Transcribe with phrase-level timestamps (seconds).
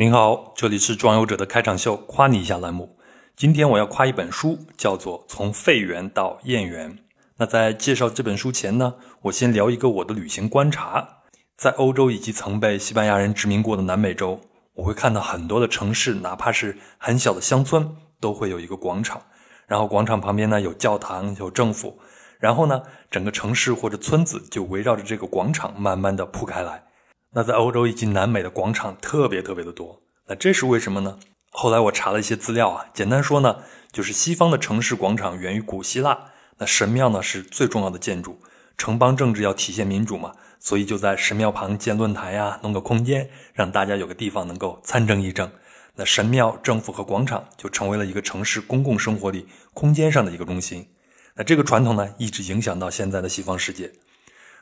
[0.00, 2.96] 您好，这里是壮游者的开场秀，夸你一下栏目。
[3.34, 6.92] 今天我要夸一本书，叫做《从废园到燕园》。
[7.38, 11.22] 那在介绍这本书前呢，我先聊一个我的旅行观察。
[11.56, 14.40] 在欧洲以及曾被西班牙人殖民过的南美洲，
[14.74, 19.20] 我会看到很多的城市，哪怕是很小的乡村，都会有一个广场。
[19.66, 21.98] 然后广场旁边呢有教堂，有政府。
[22.38, 26.84] 然后呢，整个城市或者村子就围绕着这个广场慢慢的铺开来。
[27.32, 31.18] 那在欧洲以及南美的广场特别特别的多，那这是为什么呢？
[31.50, 33.56] 后来我查了一些资料啊，简单说呢，
[33.92, 36.18] 就是西方的城市广场源于古希腊，
[36.56, 38.38] 那神庙呢是最重要的建筑，
[38.78, 45.50] 城邦政治要体现民主嘛，所以就在神庙旁建论坛呀，弄个空间，让大家有个地方能够参政议政。
[45.96, 50.88] 那神庙、政府和广场就成为了一个城市公共生活里空间上的一个中心。
[51.34, 53.92] 那这个传统呢，一直影响到现在的西方世界。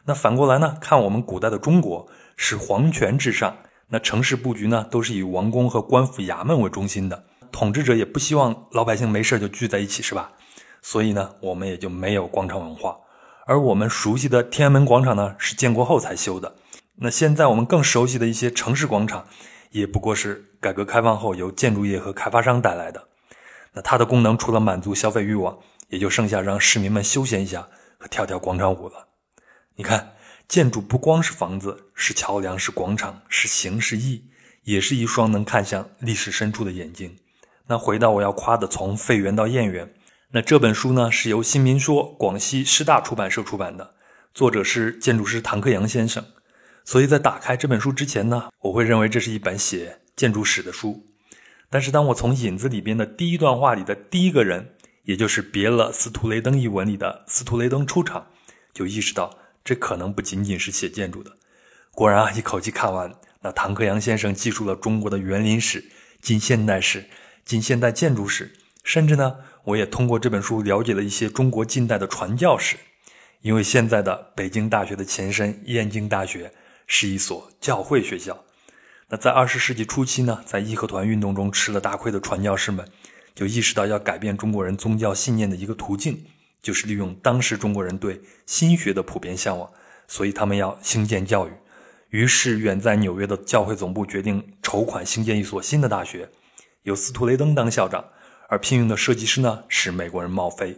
[0.05, 2.09] 那反过来呢，看我们古代的中国。
[2.37, 3.57] 是皇权至上，
[3.89, 7.24] 那城市布局呢，都是以王宫和官府衙门为中心的。
[7.51, 10.33] 统治者也不希望老百姓没事就聚在一起，是吧？
[10.83, 12.99] 所以呢，我们也就没有广场文化。
[13.47, 16.57] 而我们熟悉的天安门广场呢，是建国后才修的。
[16.97, 19.27] 那现在我们更熟悉的一些城市广场，
[19.71, 23.09] 也不过是改革开放后由建筑业和开发商带来的。
[23.73, 25.57] 那它的功能除了满足消费欲望，
[25.88, 27.66] 也就剩下让市民们休闲一下
[27.99, 29.09] 和跳跳广场舞了。
[29.77, 30.13] 你看。
[30.49, 34.25] 建筑不光是房子，是桥梁，是广场，是形，是意，
[34.63, 37.16] 也是一双能看向历史深处的眼睛。
[37.66, 39.93] 那回到我要夸的，从废园到燕园。
[40.30, 43.95] 那这本书呢，是由新民说广西师大出版社出版的，
[44.35, 46.25] 作者是建筑师唐克阳先生。
[46.85, 51.05] 所以在打开这本书之前呢，我会认为这是一本写建筑史的书。
[51.69, 58.29] 但是当我从引子里边的第一段话里的第一个人，也就是别了斯图雷登一文里的斯图雷登出场，
[58.73, 59.37] 就意识到。
[59.67, 61.33] 这可能不仅仅是写建筑的。
[61.91, 65.84] 果然啊，一口气看完，那唐克阳先生记述了中国的园林史、
[66.22, 67.05] 近现代史、
[67.45, 72.76] 近现代建筑史，甚至呢，我也通过这本书了解了一些中国近代的传教史。
[73.43, 76.53] 因为现在的北京大学的前身燕京大学
[76.87, 78.44] 是一所教会学校。
[79.09, 82.88] 那在二十世纪初期呢，在义和团运动中吃了大亏的传教士们，
[83.34, 86.25] 就意识到要改变中国人宗教信念的一个途径。
[86.66, 89.71] 就是利用当时中国人对新学的普遍向往，
[90.09, 91.53] 所以他们要兴建教育。
[92.10, 96.28] 于是，远在纽约的教会总部决定筹款兴建一所新的大学，
[96.82, 98.05] 由斯图雷登当校长，
[98.49, 100.76] 而聘用的设计师呢是美国人茂菲。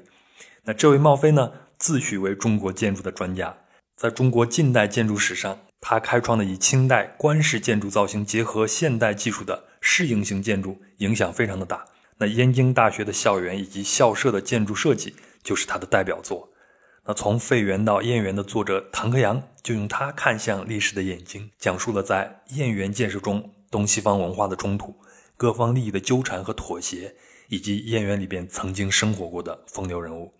[0.65, 3.57] 那这位茂菲呢，自诩为中国建筑的专家，
[3.97, 11.87] 在中国近代建筑史上，他开创的以清代官式建筑造型结合现代技术的适应性建筑，影响非常的大。
[12.19, 15.15] 那燕京大学的校园以及校舍的建筑设计。
[15.49, 16.47] 就是他的代表作。
[17.07, 24.95] 那从废园到燕园的作者唐克阳，就用他看向历史的眼睛，讲述了在燕园建设中东西方文化的冲突、
[25.35, 27.15] 各方利益的纠缠和妥协，
[27.49, 30.35] 以及燕园里边曾经生活过的风流人物。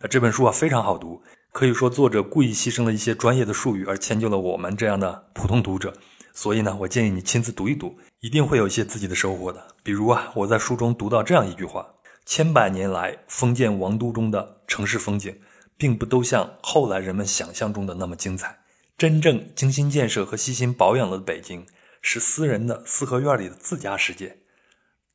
[0.00, 1.22] 那这本书啊非常好读，
[1.52, 5.94] 可以说作者故意牺牲了一些专业的术语，而迁就了我们这样的普通读者。
[6.34, 9.68] 所以呢，我建议你亲自读一读，一定会有一些自己的收获的。
[9.82, 11.86] 比如啊，我在书中读到这样一句话。
[12.26, 15.38] 千百年来，封建王都中的城市风景，
[15.76, 18.60] 并不都像后来人们想象中的那么精彩。
[18.96, 21.66] 真正精心建设和细心保养了的北京，
[22.00, 24.38] 是私人的四合院里的自家世界。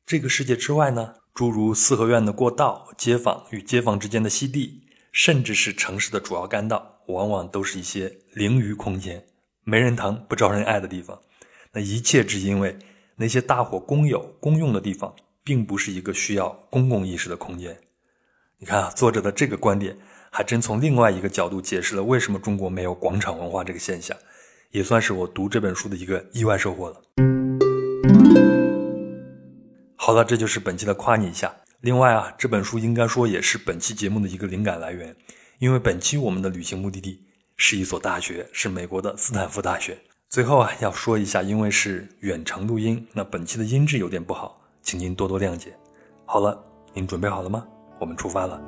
[0.06, 9.24] 这个世界之外呢，诸如四合院的过道、街坊与街坊之间的溪地，甚至是城市的主要干道，往往都是一些凌余空间，
[9.64, 11.20] 没人疼、不招人爱的地方。
[11.72, 12.78] 那一切只因为
[13.16, 15.14] 那些大伙公有、公用的地方。
[15.42, 17.76] 并不是一个需要公共意识的空间。
[18.58, 19.96] 你看啊，作者的这个观点，
[20.30, 24.16] 还真从另外一个角度解释了为什么中国没有广场文化这个现象，
[24.70, 27.00] 也算是我读这本书的一个意外收获了。
[29.96, 31.54] 好了，这就是本期的夸你一下。
[31.80, 35.16] 另外啊，这本书应该说也是本期节目的一个灵感来源，
[35.58, 37.24] 因为本期我们的旅行目的地
[37.56, 39.96] 是一所大学，是美国的斯坦福大学。
[40.28, 44.59] 最后啊，要说一下，因为是远程录音，那本期的音质有点不好。
[44.90, 45.72] 请您多多谅解。
[46.26, 46.60] 好了，
[46.92, 47.62] 您准备好了吗？
[48.00, 48.60] 我们出发了。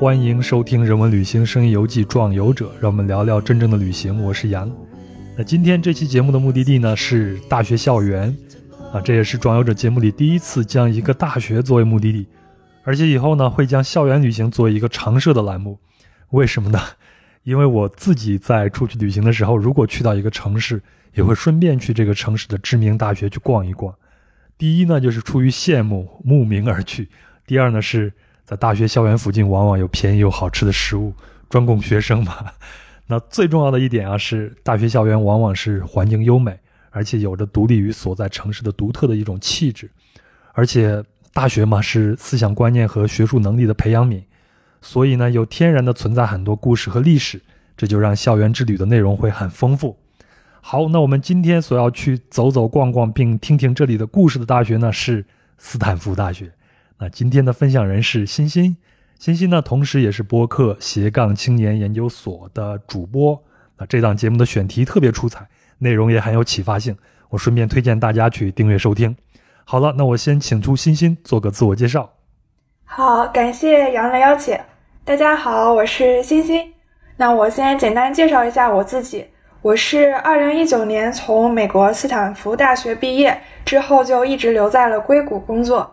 [0.00, 4.24] 欢迎收听《人文旅行声音游记·壮游者》，让我们聊聊真正的旅行。
[4.24, 4.74] 我是杨。
[5.36, 8.34] 那今天这期节目的目的地呢是大学校园。
[8.94, 12.26] 啊，这也是壮游者节目里第一次将一个大学作为目的地，
[12.82, 15.78] 而且以后呢会将校园旅行作为一个常设的栏目。
[16.30, 16.80] 为什么呢？
[17.42, 20.82] 因为我自己在出去旅行的时候，如果去到一个城市，
[21.12, 23.94] 也会顺便去这个城市的知名大学去逛一逛。
[24.56, 27.04] 第一呢，就是出于羡慕慕名而去；
[27.46, 28.10] 第二呢，是
[28.50, 31.14] 在大学校园附近往往有便宜又好吃的食物，
[31.48, 32.46] 专供学生嘛。
[33.06, 36.58] 那最重要的一点啊，是大学校园往往是环境优美。
[36.92, 39.88] 而且有着独立于所在城市的独特的一种气质，
[40.54, 41.00] 而且
[41.32, 44.24] 大学嘛是思想观念和学术能力的培养皿，
[44.82, 47.40] 所以呢有天然的存在很多故事和历史，
[47.76, 49.96] 这就让校园之旅的内容会很丰富。
[50.60, 55.24] 好，那我们今天所要去走走逛逛并听听这里的故事的大学呢是
[55.56, 56.50] 斯坦福大学。
[57.02, 58.76] 那今天的分享人是欣欣，
[59.18, 63.42] 欣欣呢同时也是播客斜杠青年研究所的主播。
[63.78, 65.48] 那这档节目的选题特别出彩。
[65.78, 66.94] 内容也很有启发性，
[67.30, 69.16] 我顺便推荐大家去订阅收听。
[69.64, 72.10] 好了，那我先请出欣欣做个自我介绍。
[72.84, 74.58] 好，感谢杨的邀请。
[75.02, 76.74] 大家好，我是欣欣。
[77.16, 79.24] 那我先简单介绍一下我自己。
[79.62, 85.90] 我是二零一九年从美国斯坦福大学毕业之后，就一直留在了硅谷工作。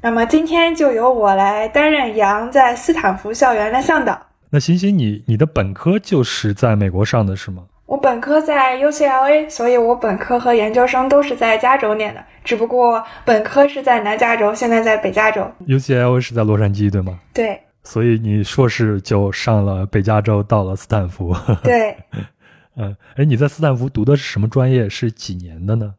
[0.00, 4.20] 那么今天就由我来担任杨在斯坦福校园的向导。
[4.50, 7.64] 那欣欣，你你的本科就是在美国上的是吗？
[7.86, 15.50] 我本科在 UCLA，所以我本科和研究生都是在加州念的，只不过本科是在南加州，现在在北加州。
[15.66, 17.18] UCLA 是在洛杉矶，对吗？
[17.34, 17.60] 对。
[17.82, 21.34] 所以你硕士就上了北加州，到了斯坦福。
[21.64, 21.96] 对。
[22.76, 24.88] 嗯，哎，你在斯坦福读的是什么专业？
[24.88, 25.94] 是几年的呢？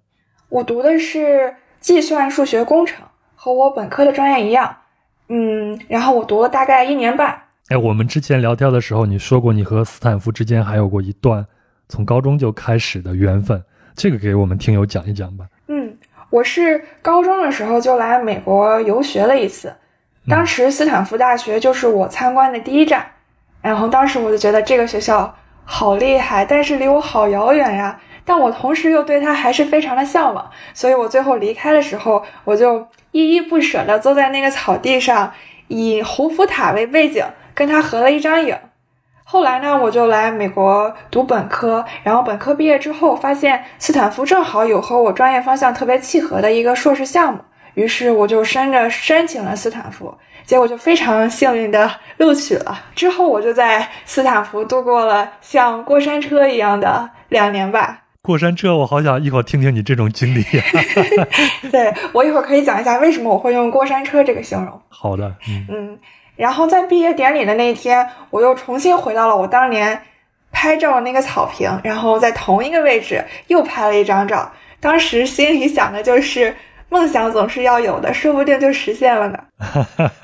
[0.48, 3.04] 我读的是计算数学工程，
[3.50, 4.76] 和我本科的专业一样。
[5.30, 7.36] 嗯，然后我读了大概一年半。
[7.70, 11.44] 哎，我们之前聊天的时候，你说过你和斯坦福之间还有过一段。
[11.88, 13.64] 从高中就开始的缘分，
[13.96, 15.46] 这个给我们听友讲一讲吧。
[15.68, 15.98] 嗯，
[16.30, 19.74] 我是高中的时候就来美国游学了一次，
[20.28, 23.04] 当时斯坦福大学就是我参观的第一站，
[23.64, 25.36] 然后当时我就觉得这个学校
[25.66, 28.00] 好厉害，但是离我好遥远呀。
[28.24, 35.34] 但我同时又对它还是非常的向往，所以我最后离开的时候，我就依依不舍地坐在那个草地上，
[35.68, 38.58] 以胡夫塔为背景，跟他合了一张影。
[39.24, 47.40] 后来呢，我就来美国读本科，然后本科毕业之后，发现斯坦福正好有和我专业方向特别契合的一个硕士项目，
[47.76, 50.16] 于是我就申着申请了斯坦福，
[50.46, 52.86] 结果就非常幸运的录取了。
[52.96, 58.06] 之后我就在斯坦福度过了像过山车一样的两年吧。
[58.30, 60.44] 过山车，我好想一会儿听听你这种经历。
[61.72, 64.80] 对我一会儿可以讲一下为什么我会用过山车这个形容。
[64.88, 65.98] 好的，嗯嗯。
[66.36, 70.00] 然后在毕业典礼的那一天，我又重新回到了我当年
[70.52, 74.52] 拍照的那个草坪，然后在同一个位置又拍了一张照。
[74.80, 76.56] 当时心里想的就是，
[76.90, 79.40] 梦想总是要有的，说不定就实现了呢。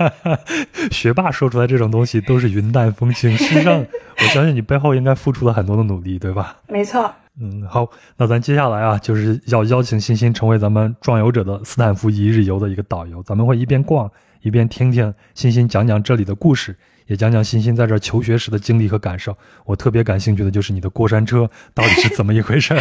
[0.91, 3.83] 学霸说出来这种东西都是云淡风轻，实际上
[4.19, 6.57] 我相信你背后应该付出了很多的努力，对吧？
[6.67, 7.11] 没错。
[7.39, 14.09] 嗯，好，那咱接下来啊，就是要邀请欣欣成为咱们壮游者的斯坦福一日游的一个导游，咱们会一边逛。
[14.41, 16.77] 一边听听欣欣讲讲这里的故事，
[17.07, 19.35] 也讲讲欣欣在这求学时的经历和感受。
[19.65, 22.75] 我特别感兴趣的就是你的过山车到底是怎么一回事？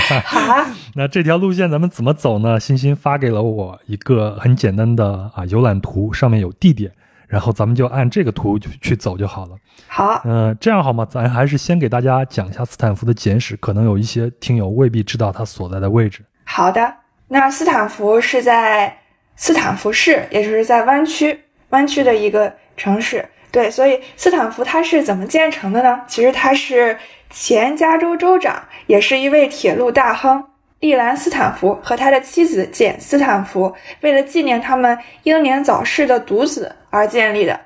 [0.94, 2.60] 那这条路线咱们怎么走呢？
[2.60, 6.92] 欣欣发给了我一个很简单的啊游览图，上面有地点，
[7.34, 9.56] 然后咱们就按这个图就去走就好了。
[9.88, 11.04] 好，嗯，这样好吗？
[11.04, 16.24] 咱还是先给大家讲一下斯坦福的简史，可能有一些听友未必知道它所在的位置。
[16.44, 16.94] 好的，
[17.26, 18.96] 那斯坦福是在
[19.34, 21.36] 斯坦福市，也就是在湾区。
[21.70, 26.02] 湾区的一个城市，对，所以斯坦福它是怎么建成的呢？
[26.06, 26.96] 其实它是
[27.30, 30.44] 前加州州长，也是一位铁路大亨
[30.88, 37.58] 利兰斯坦福和他的妻子简斯坦福，为了纪念他们英年早逝的独子而建立的。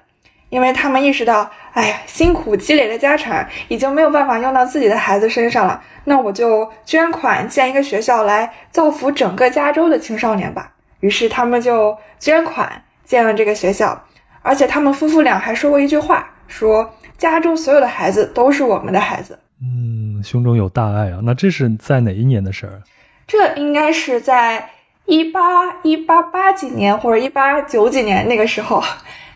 [0.51, 10.73] 因为他们意识到，哎呀，辛苦积累的家产已经没有办法用到自己的孩子身上了，那我就捐款建一个学校来造福整个加州的青少年吧。
[11.01, 12.83] 于是他们就捐款。
[13.05, 13.99] 建了这个学校，
[14.43, 19.39] 而且他们夫妇俩还说过一句话，说家中所有的孩子都是我们的孩子。
[19.63, 21.21] 嗯，胸中有大爱啊。
[21.23, 22.83] 那这是在哪一年的事儿？
[23.29, 24.71] 这应该是在
[25.07, 28.83] 一八一八八几年或者一八九几年那个时候。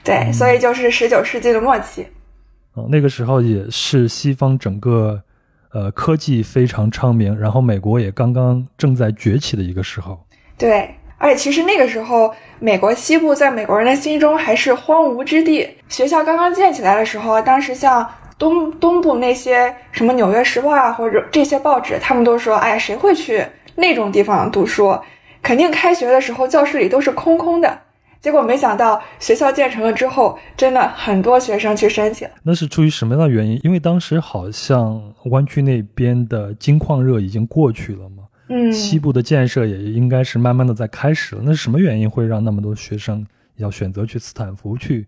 [0.02, 2.04] 对，所以就是十九世纪的末期。
[2.74, 5.22] 哦，那个时候也是西方整个
[5.72, 10.26] 呃科技非常昌明，然后美国也刚刚正在崛起的一个时候。
[10.58, 10.90] 对。
[11.18, 15.70] 而且其实那个时候，美国西部在美国人的心中还是荒芜之地。
[15.88, 18.04] 学校刚刚建起来的时候，当时像
[18.36, 23.46] 东东部那些什么《纽约时报》啊，或者这些报纸，他们都说：“哎呀，谁会去
[23.82, 24.98] 那种地方读书？”
[25.42, 27.78] 肯定开学的时候教室里都是空空的。
[28.20, 32.28] 结果没想到学校建成了之后，真的很多学生去申请。
[32.44, 33.58] 那是出于什么样的原因？
[33.64, 41.42] 因为当时好像湾区那边的金矿热已经过去了嘛，嗯，西部的建设也应该是慢慢的在开始了。
[41.44, 45.04] 那是什么原因会让那么多学生要选择去斯坦福去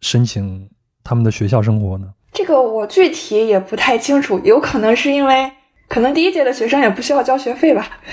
[0.00, 0.66] 申请
[1.02, 2.06] 他们的学校生活呢？
[2.32, 5.52] 这个我具体也不太清楚，有可能是因为。
[5.94, 7.86] 可能第一届的学生也不需要交学费吧，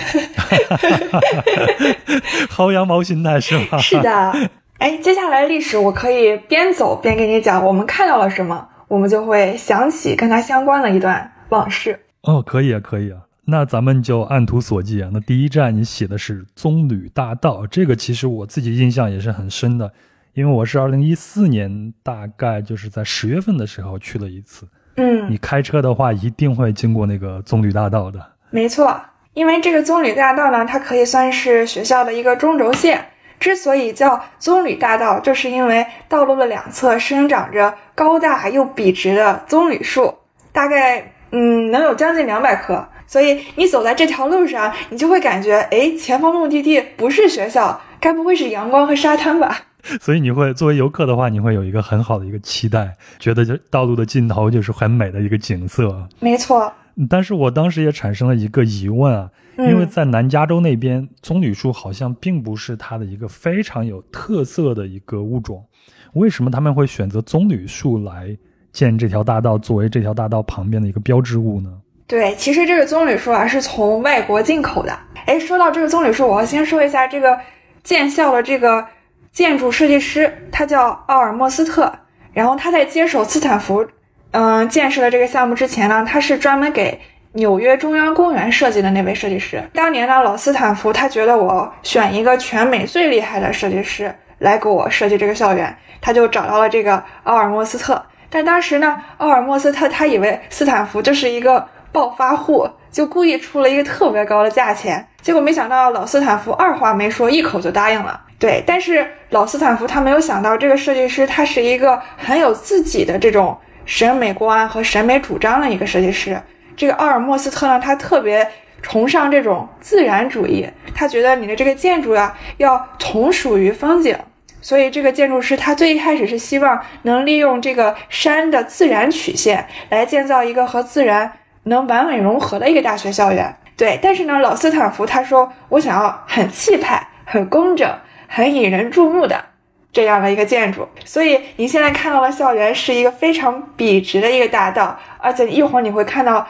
[2.47, 3.77] 薅羊毛心态是吧？
[3.81, 4.31] 是的，
[4.77, 11.99] 哎，接下来历史我可以边走边给你讲，我们看到了什么，我们就会想起跟它相关的一段往事。
[12.21, 15.09] 哦，可以啊，可以啊，那咱们就按图索骥啊。
[15.11, 19.91] 那第一站你写的是棕榈大道，这个其实我自己印象也是很深的，
[20.35, 24.67] 因为我是二零一四年大概就是在十月份的时候去了一次。
[24.97, 28.19] 嗯，你开车的话一定会经过那个棕榈大道的。
[28.49, 28.99] 没错，
[29.33, 33.05] 因为这个棕榈大道呢，它可以算是学校的一个中轴线。
[33.39, 40.13] 之所以叫棕榈大道，就是因为道路的两侧生长着高大又笔直的棕榈树，
[40.51, 42.87] 大概嗯能有将近两百棵。
[43.07, 49.57] 所以你走在这条路上，你就会感觉，哎，前方目的地不是学校，该不会是阳光和沙滩吧？
[49.99, 56.07] 所以你会作为游客的话，你会有一个很好的一个期待，觉得就道路的尽头就是很美的一个景色。
[56.19, 56.71] 没错，
[57.09, 65.65] 但是我当时也产生了一个疑问啊，因为在南加州那边，棕榈树好像并不是它的一个非常有特色的一个物种，
[66.13, 68.37] 为什么他们会选择棕榈树来
[68.71, 71.69] 建这条大道，作为这条大道旁边的一个标志物呢？
[72.07, 74.97] 对，其实这个棕榈树啊是从外国进口的。
[75.25, 77.39] 哎，说到这个棕榈树，我要先说一下这个
[77.83, 78.85] 建校的这个。
[79.33, 81.91] 建筑设计师他叫奥尔莫斯特，
[82.33, 83.87] 然后他在接手斯坦福，
[84.31, 86.99] 嗯，建设的这个项目之前呢，他是专门给
[87.33, 89.63] 纽约中央公园设计的那位设计师。
[89.73, 98.03] 当年呢，老斯坦福他觉得我选一个全美最厉害的设计师来给我设计这个校园，他就找到了这个奥尔莫斯特。
[98.29, 105.07] 但当时呢，奥尔莫斯特他以为斯坦福就是一个暴发户，就故意出了一个特别高的价钱。
[105.21, 108.19] 结果没想到老斯坦福二话没说，一口就答应了。
[108.41, 113.55] 对，但是老斯坦福他没有想到，这个设计师他是一个很有自己的这种
[113.85, 116.41] 审美观和审美主张的一个设计师。
[116.75, 118.49] 这个奥尔莫斯特呢，他特别
[118.81, 124.17] 崇尚这种自然主义，他觉得你的这个建筑呀要同属于风景。
[124.59, 131.31] 所以这个建筑师他最一开始是希望能利用这个山的自然曲线来建造一个和自然
[131.65, 133.55] 能完美融合的一个大学校园。
[133.77, 137.87] 对，但是呢，老斯坦福他说我想要很气派、很工整。
[138.33, 139.43] 很引人注目的
[139.91, 146.47] 这样的一个建筑，所以你现在看到的校园是一个非常笔直的一个大道，而且一会儿你会看到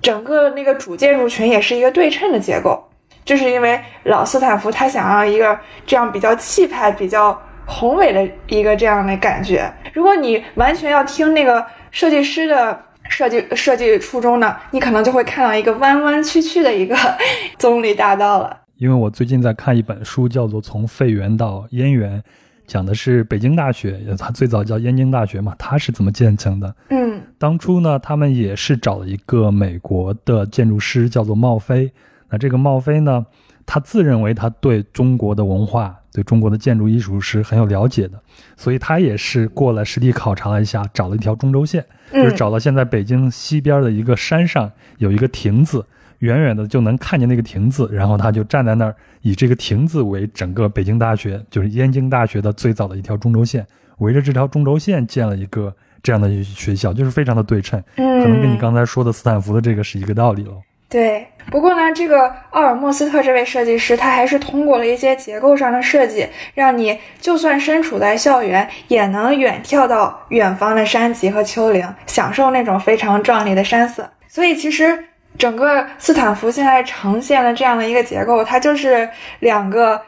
[0.00, 2.82] 整个那个主建筑群也是一个对称的结构，
[3.26, 9.70] 就是因为老斯坦福他想要一个这样比较气派、比较宏伟的一个这样的感觉。
[9.92, 16.96] 如果你完全要听那个设计师的设计设计初衷呢，你可能就会看到一个弯弯曲曲的一个
[17.58, 18.60] 棕榈大道了。
[18.78, 22.20] 因为我最近在看一本书，叫做《从废园到燕园》，
[22.64, 26.72] 讲的是北京大学，它最早叫燕京大学嘛，它是怎么建成的？
[26.90, 31.90] 嗯，当初呢，他们也是找了一个美国的建筑师，叫做茂飞。
[32.30, 33.26] 那这个茂飞呢，
[33.66, 38.20] 他自认为他对中国的文化、对中国的建筑艺术是很有了解的，
[38.56, 45.84] 所以他也是过来实地考察了一下，找了一条中轴线，就是找到现在北京西边的一个山上有一个亭子。
[46.20, 53.64] 远远的就能看见那个亭子，然后他就站在那儿，以这个亭子为整个北京大学，就是燕京大学的最早的一条中轴线，
[53.98, 55.72] 围着这条中轴线建了一个
[56.02, 60.60] 这样的学校，就是非常的对称，嗯可能跟你刚才说的斯坦福的这个是一个道理喽。
[60.88, 74.10] 对，不过呢，这个奥尔莫斯特这位设计师，他还是通过了一些结构上的设计，让你就算身处在校园，也能远眺到远方的山脊和丘陵，享受那种非常壮丽的山色。
[74.26, 75.04] 所以其实。
[75.38, 80.02] 整个斯坦福现在呈现的这样的一个结构，它就是两个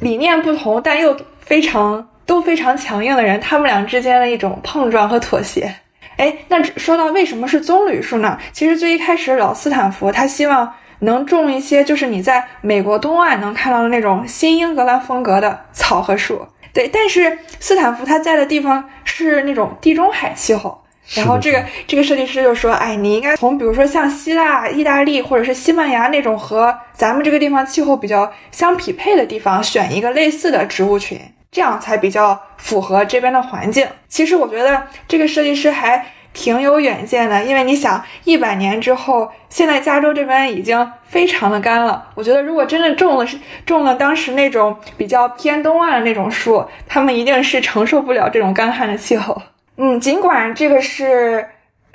[0.00, 5.74] 理念不同但又非常都非常强硬的人，他们俩之间的一种碰撞和妥协。
[6.18, 8.38] 哎，那说到为什么是棕榈树呢？
[8.52, 16.46] 其实最一开始老斯坦福他希望能种一些，就是你在美国东岸能看到的那种新英格兰风格的草和树。
[16.72, 20.82] 对，但是斯坦福他在的地方是那种地中海气候。
[21.14, 31.20] 然后这个这个设计师就说：“哎，你应该从比如说像希腊、意大利或者是西班牙那种和咱们这个地方气候比较相匹配的地方，选一个类似的植物群，
[31.50, 42.08] 这样才比较符合这边的环境。”其实我觉得这个设计师还挺有远见的，因为你想，一百年之后，现在加州这边已经非常的干了。
[42.14, 49.40] 我觉得，如果真的种了是种了当时那种比较偏东岸的那种树，他们一定是承受不了这种干旱的气候。
[49.76, 51.46] 嗯，尽管这个是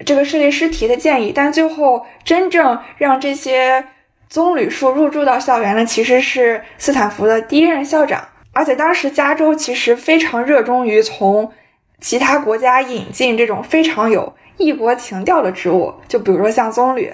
[0.05, 3.83] 这个设计师提的建议，但最后真正让这些
[4.29, 8.23] 棕榈树入驻到校园的，其实是斯坦福的第一任校长。
[8.53, 11.51] 而且当时加州其实非常热衷于从
[11.99, 17.11] 其他国家引进这种非常有异国情调的植物，就比如说像棕榈，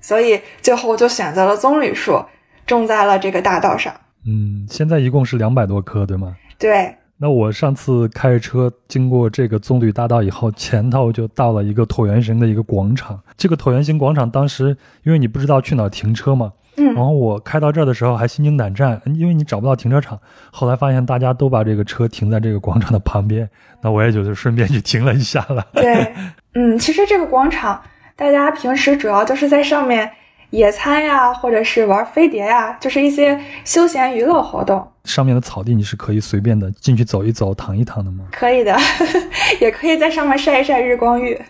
[0.00, 2.24] 所以最后就选择了棕榈树
[2.66, 3.92] 种在了这个大道上。
[4.26, 6.36] 嗯，现在一共是两百多棵，对吗？
[6.58, 6.96] 对。
[7.18, 13.18] 那我上次开着车经过这个棕榈大道以后，前头就到了一个椭圆形的一个广场。
[13.36, 16.52] 这个椭圆形广场当时因为你不知道去哪停车嘛。
[16.78, 20.20] 嗯，然后我开到这儿的时候还心惊胆战，因为你找不到停车场。
[20.52, 23.48] 后来发现大家都把这个车停在这个广场的旁边，
[23.80, 25.66] 那我也就是顺便去停了一下了。
[25.72, 26.12] 对，
[26.52, 27.80] 嗯，其实这个广场
[28.14, 30.10] 大家平时主要就是在上面
[30.50, 34.86] 野餐呀，或者是玩飞碟呀，就是一些休闲娱乐活动。
[35.06, 38.26] 上面的草地你是可以随便的进去走一走、躺一躺的吗？
[38.32, 38.76] 可以的，
[39.60, 41.40] 也可以在上面晒一晒日光浴。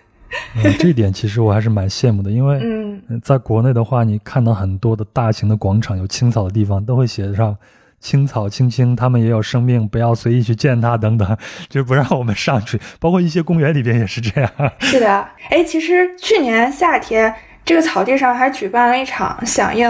[0.57, 7.57] 嗯，这点其实我还是蛮羡慕的，因为嗯，在国内的话，你看到很多的大型的广场有青草的地方，都会写上
[8.01, 11.37] “青草青青，它们也有生命，不要随意去践踏”等等，
[11.69, 12.79] 就不让我们上去。
[12.99, 14.51] 包括一些公园里边也是这样。
[14.81, 17.33] 是的，哎，其实去年夏天
[17.65, 19.89] 这个草地上还举办了一场响应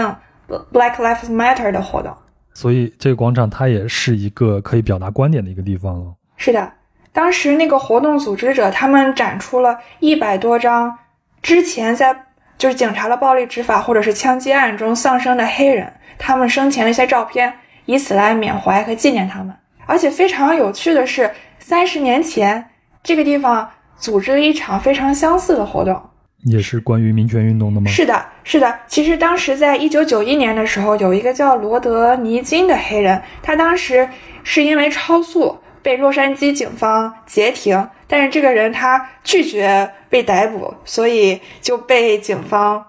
[0.71, 2.15] Black Lives Matter 的活动，
[2.57, 6.11] 所以这个广场它也是一个可以表达观点的一个地方了。
[6.37, 6.73] 是的。
[7.13, 10.97] 当时那个活动组织者，他们展出了一百多张
[11.43, 12.25] 之前在
[12.57, 17.53] 就是警察的暴力执法或者是枪击案中丧生的黑人他们生前的一些照片，
[17.85, 19.55] 以此来缅怀和纪念他们。
[19.85, 22.71] 而且非常有趣的是，三十年前
[23.03, 26.09] 这个地方组织了一场非常相似的活动，
[26.47, 27.91] 也是关于民权运动的吗？
[27.91, 28.79] 是的，是的。
[28.87, 34.09] 其实当时在一九九一年的时候，有一个叫罗德尼金的黑人，他当时
[34.43, 35.59] 是因为超速。
[35.83, 42.83] 被洛杉矶警方截停，但是这个人他拒绝被逮捕，所以就被警方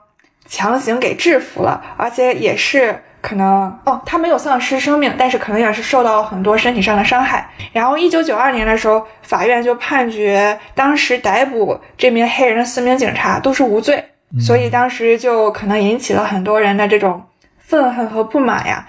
[0.47, 7.49] 强行给制服了，而且也是可能哦，他没有丧失生命，但是可能也是受到很多身体上的伤害。
[7.73, 14.05] 然后一九九二年的时候，法院就判决当时逮捕这名黑人的四名警察都是无罪，
[14.41, 17.23] 所以当时就可能引起了很多人的这种
[17.59, 18.89] 愤恨和不满呀，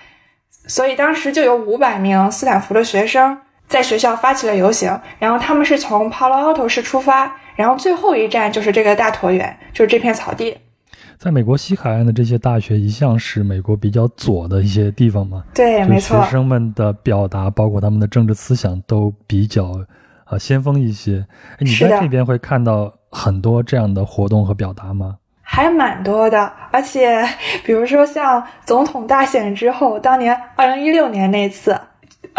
[0.68, 3.40] 所以当时就有五百名斯坦福的学生。
[3.68, 10.58] 在学校发起了游行，然后他们是从 Palo Alto 市出发，然后最后一站就是这个大椭圆，就是这片草地。
[11.20, 15.44] 在美国西海岸的这些大学一向是美国比较左的一些地方嘛？
[15.54, 16.24] 对，没错。
[16.24, 19.86] 学生们的表达，包括他们的政治思想都比较
[20.24, 21.28] 啊先锋一些。
[21.60, 25.18] 你在这边会看到很多这样的活动和表达吗？
[25.42, 27.22] 还蛮多的，而且
[27.66, 31.78] 比如说像总统大选之后，当年二零一六年那次。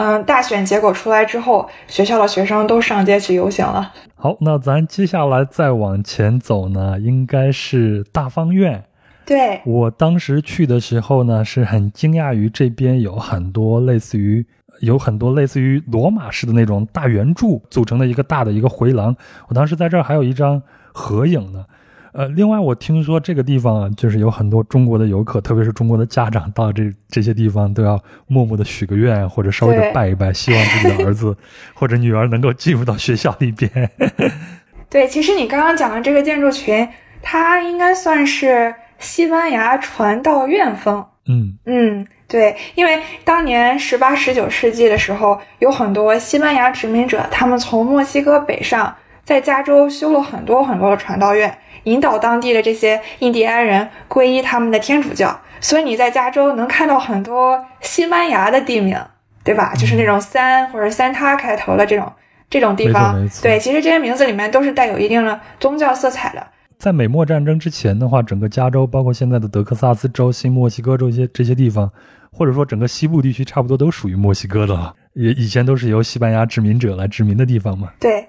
[0.01, 3.93] 嗯，大选结果出来之后，学校的学生都上街去游行了。
[4.15, 8.83] 好，那咱接下来再往前走呢，应该是大方院。
[9.27, 14.47] 对我当时去的时候呢，是很惊讶于这边有很多类似于
[14.81, 19.15] 有很多类似于罗马式的那种大圆柱组成的一个大的一个回廊。
[19.49, 20.63] 我当时在这儿还有一张
[20.95, 21.63] 合影呢。
[22.13, 31.37] 呃，另外我听说这个地方啊，就是有很多中国的游客，特别是中国的家长，到这这些地方都要默默的许个愿，或者稍微的拜一拜，希望自己的儿子
[31.73, 33.91] 或者女儿能够进入到学校里边。
[34.91, 36.89] 对，其实你刚刚讲的这个建筑群，
[37.23, 41.07] 它应该算是西班牙传道院风。
[41.29, 48.93] 嗯嗯，对，因为当年十八、十九世纪的时候，有很多西班牙殖民者，他们从墨西哥北上，
[49.23, 51.57] 在加州修了很多很多的传道院。
[51.85, 58.99] 引导当地的这些印第安人皈依他们的天主教，所以你在加州能看到很多西班牙的地名，
[59.45, 59.75] 对吧？
[59.75, 62.13] 就是那种三或者三他开头的这种
[62.49, 63.15] 这种地方。
[63.43, 66.47] 对，其实这些名字里面都是带有一定的宗教色彩的。
[66.79, 71.91] 在美墨战争之前的话，整个加州，包括现在的德克萨斯州、新墨西哥州一些这些地方，
[72.33, 74.95] 或者说整个西部地区，差不多都属于墨西哥的了。
[75.13, 77.91] 也以前都是由西班牙殖民者来殖民的地方嘛。
[78.01, 78.27] 对。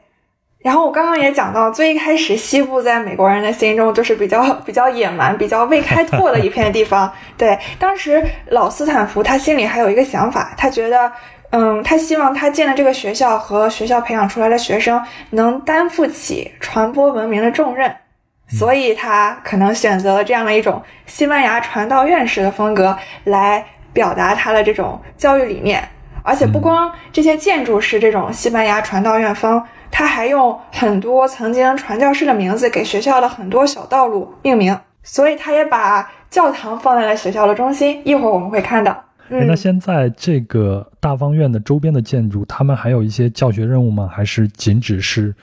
[0.64, 7.12] 然后我刚刚也讲到，最一开始西部在美国人的心中就是比较 比较野蛮、比较未开拓的一片地方。
[7.36, 11.12] 对，当时老斯坦福他心里还有一个想法，他觉得，
[11.50, 17.92] 嗯，他希望他建的这个学校和学校培养出来的学生能担负起传播文明的重任，
[18.48, 25.84] 所以他可能选择了这样的一种西班牙传道院式的风格来表达他的这种教育理念。
[26.24, 29.60] 而且不光这些建筑是这种西班牙传道院风。
[29.92, 38.02] 他还用很多曾经传教士的名字给学校的很多小道路命名，所以他也把教堂放在了学校的中心。
[38.06, 39.04] 一会儿我们会看到。
[39.30, 44.10] 嗯，那现在这个大方院的周边的建筑，他们还有一些教学任务吗？
[44.12, 45.34] 还是仅只是，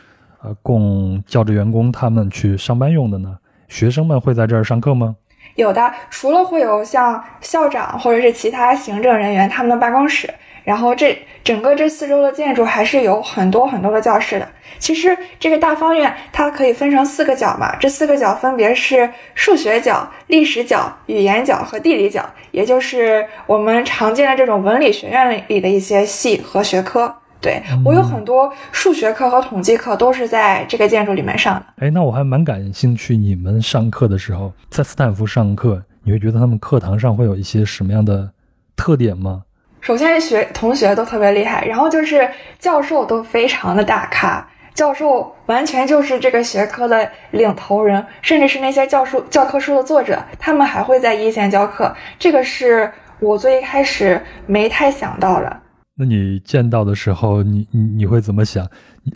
[0.42, 3.36] 呃，供教职员工他们去上班用的呢？
[3.68, 5.16] 学生们会在这儿上课吗？
[5.54, 10.28] 有的，除了会有像校长或者是其他行政人员他们的办公室，
[10.68, 14.46] 然后这整个这四周的建筑还是有很多很多的教室的。
[14.78, 27.14] 其实这个大方院它可以分成四个角嘛，这四个角分别是数学角、历史角、语言角和地理角，也就是我们常见的这种文理学院里的一些系和学科。
[27.40, 31.64] 对我有很多数学课和统计课都是在这个建筑里面上的。
[31.78, 38.30] 哎，那我还蛮感兴趣，你们上课的时候在斯坦福上课，你会觉得他们课堂上会有一些什么样的
[38.76, 39.44] 特点吗？
[39.88, 55.60] 首先是，学同学都特别厉害，然后就是教授都非常的大咖，教授完全就是这个学科的领头人，甚至是那些教书教科书的作者，他们还会在一线教课，这个是我最一开始没太想到的。
[55.94, 58.68] 那你见到的时候，你你你会怎么想？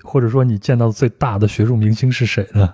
[0.02, 2.72] 或者说你见到最大的学术明星是谁呢？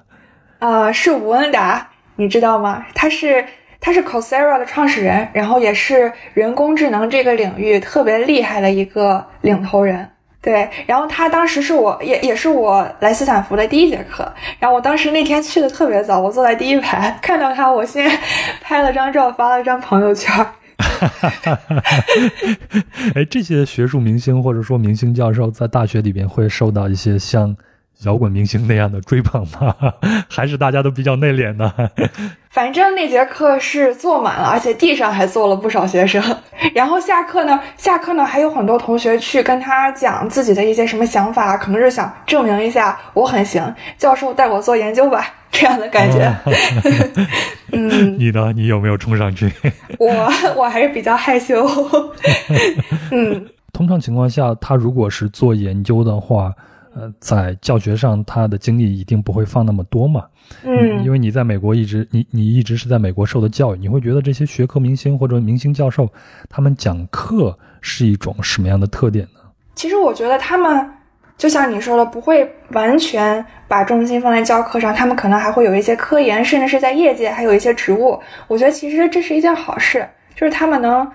[0.60, 2.86] 啊，是吴恩达，你知道吗？
[2.94, 3.44] 他是
[3.80, 10.08] 他是 Coursera 的创始人，然后也是人工智能这个领域特别厉害的一个领头人。
[10.40, 18.08] 对，然后他当时是我也也是我来斯坦福的第一节课，然后我当时那天去的特别早，我坐在第一排，看到他，我先
[18.62, 20.32] 拍了张照，发了张朋友圈。
[20.78, 22.04] 哈哈哈哈哈！
[23.16, 27.54] 哎，这些学术明星或者说明星教授在大学里边会受到一些像
[28.04, 29.74] 摇滚明星那样的追捧吗？
[30.30, 31.72] 还是大家都比较内敛呢？
[32.48, 36.22] 反正那节课是坐满了，而且地上还坐了不少学生。
[36.74, 46.34] 然后下课呢，下课呢还有很多同学去跟他讲自己的一些什么想法，可能是想证明一下我很行，教授带我做研究吧，这样的感觉。
[47.72, 48.52] 嗯，你呢？
[48.54, 49.52] 你有没有冲上去？
[49.98, 50.08] 我
[50.56, 51.68] 我还是比较害羞。
[53.10, 56.52] 嗯，通常情况下，他如果是做研究的话。
[56.98, 60.24] 呃，在教学上，他的精力一定不会放那么多嘛。
[60.64, 66.10] 嗯，因为你在美国一直，你你一直是在美国受的教育，你会觉得这些学科明星或者明星教授，
[66.48, 69.40] 他们讲课是一种什么样的特点呢？
[69.76, 70.90] 其实我觉得他们
[71.36, 78.18] 就像你说的，不会完全把重心放在教课上，他们可能还会有一些科研，甚至是在业界还有一些职务。
[78.48, 81.08] 我觉得其实这是一件好事，就是他们能。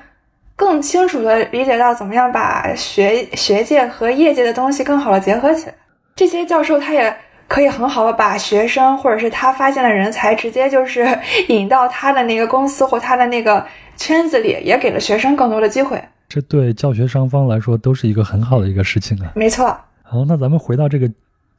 [0.56, 5.76] 更清楚地理解到怎么样把学学界和业界的东西更好的结合起来。
[6.16, 7.16] 这些教授他也
[7.48, 11.08] 可以很好的把学生或者是他发现的人才直接就是
[11.48, 13.66] 引到他的那个公司或他的那个
[13.98, 16.02] 圈子里，也给了学生更多的机会。
[16.30, 19.32] 这对教学双方来说都是一个很好的一个事情啊。
[19.36, 19.76] 没错。
[20.04, 21.10] 好，那咱们回到这个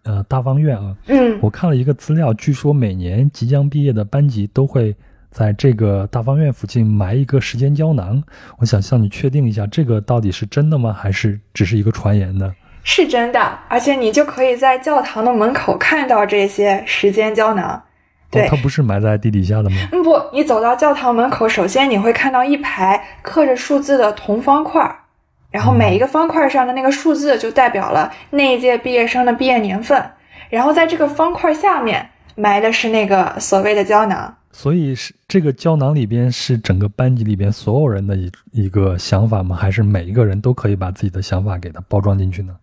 [0.04, 0.94] 呃大方院啊。
[1.08, 1.38] 嗯。
[1.42, 4.94] 我看了一个资料，据说每年即将毕业的班级都会。
[5.34, 8.22] 在这个大方院附近埋一个时间胶囊，
[8.58, 10.92] 我想向你确定一下，这个到底是真的吗？
[10.96, 12.54] 还是只是一个传言呢？
[12.84, 17.82] 是真的，而且你就可以在教堂的门口看到这些时间胶囊。
[18.30, 19.76] 对，它不是埋在地底下的吗？
[19.90, 24.88] 嗯，不，你走到教堂门口，首先你会看到一排刻着数字的铜方块，
[25.50, 30.00] 然后每一个方块上的那个数字就代表了那一届毕业生的毕业年份，
[30.48, 34.36] 然后在这个方块下面埋的是那个所谓的胶囊。
[34.56, 39.56] 所以是这个胶囊里边是整个班级里边所有人的一一个想法吗？
[39.56, 42.54] 还是每一个人都可以把自己的想法给它包装进去呢？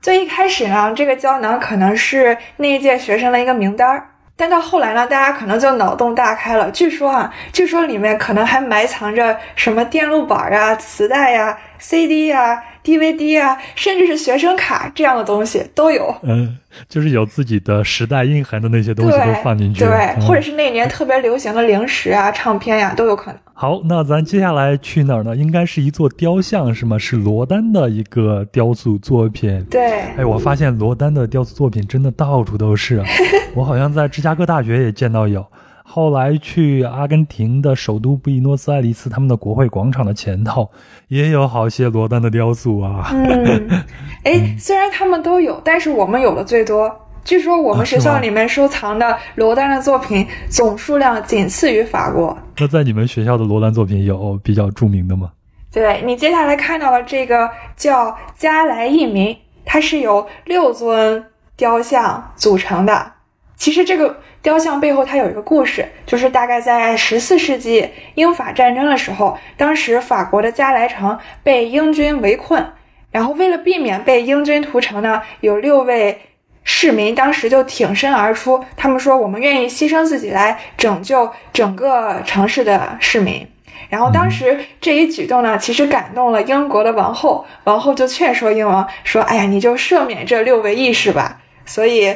[0.00, 6.70] 最一开始呢，这个胶囊可能是那一届学生的一个名单儿，但到后来呢，大家可能就脑洞大开了。
[6.70, 12.62] 据说啊，据说里面可能还埋藏着什么电路板啊、磁带呀、CD 啊。
[12.84, 16.14] DVD 啊，甚至是学生卡这样的东西都有。
[16.22, 16.54] 嗯，
[16.86, 19.80] 就是有自己的时代印痕的那些东西都放进去。
[19.80, 23.40] 对，或者是那年特别流行的零食啊、唱片呀，都有可能。
[23.54, 25.34] 好，那咱接下来去哪儿呢？
[25.34, 26.98] 应该是一座雕像，是吗？
[26.98, 29.64] 是罗丹的一个雕塑作品。
[29.70, 30.02] 对。
[30.18, 33.02] 哎，我发现罗丹的雕塑作品真的到处都是。
[33.56, 35.42] 我好像在芝加哥大学也见到有。
[35.86, 40.68] 后来去阿根廷的首都布宜诺斯艾利斯，他们的国会广场的前头
[41.08, 43.10] 也有好些罗丹的雕塑啊。
[43.12, 43.84] 嗯，
[44.24, 46.90] 哎，虽然他们都有，但是我们有的最多。
[47.22, 52.36] 据说我们学校里面收藏的罗丹的作品总数量仅次于法国。
[52.58, 55.30] 那在你们学校的罗丹作品有比较著名的吗？
[55.70, 61.24] 对你接下来看到的这个叫加莱义民，它是由六尊
[61.56, 63.12] 雕像组成的。
[63.56, 72.62] 其实这个雕像背后它有一个故事，就是大概在十四世纪英法战争的时候，当时法国的加莱城被英军围困，
[73.10, 76.20] 然后为了避免被英军屠城呢，有六位
[76.62, 83.48] 市民当时就挺身而出，他们说我们愿意牺牲自己来拯救整个城市的市民。
[83.88, 92.14] 然后当时这一举动呢，其实感动了英国的王后，王后就劝说英王说：“哎呀，你就赦免这六位义士吧。”所以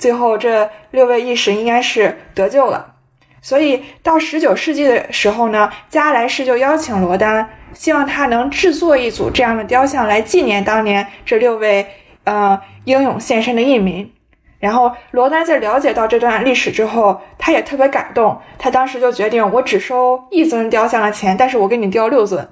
[0.00, 2.94] 最后这六位义士应该是得救了。
[3.40, 11.86] 所以到十九世纪的时候呢，加莱士就邀请罗丹，希望他能制作一组这样的雕像来纪念当年这六位。
[12.24, 14.12] 呃，英勇献身的义民。
[14.58, 18.38] 然后罗丹在了解到这段历史之后，他也特别感动。
[18.58, 22.46] 他当时就决定，我只收一尊雕像的钱，但是我给你雕六尊。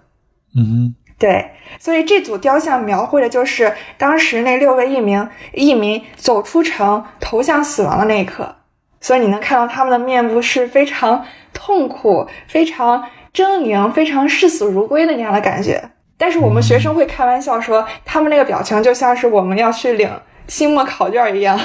[0.57, 1.51] 嗯，对。
[1.79, 8.57] 所以这组雕像描绘的就是当时那六位义民义民走出城投向死亡的那一刻。
[9.01, 15.91] 所以你能看到他们的面部是非常痛苦、非常狰狞、非常视死如归的那样的感觉。
[16.17, 20.11] 但是我们学生会开玩笑说，他们那个表情就像是我们要去领
[20.49, 21.59] 期末考卷一样。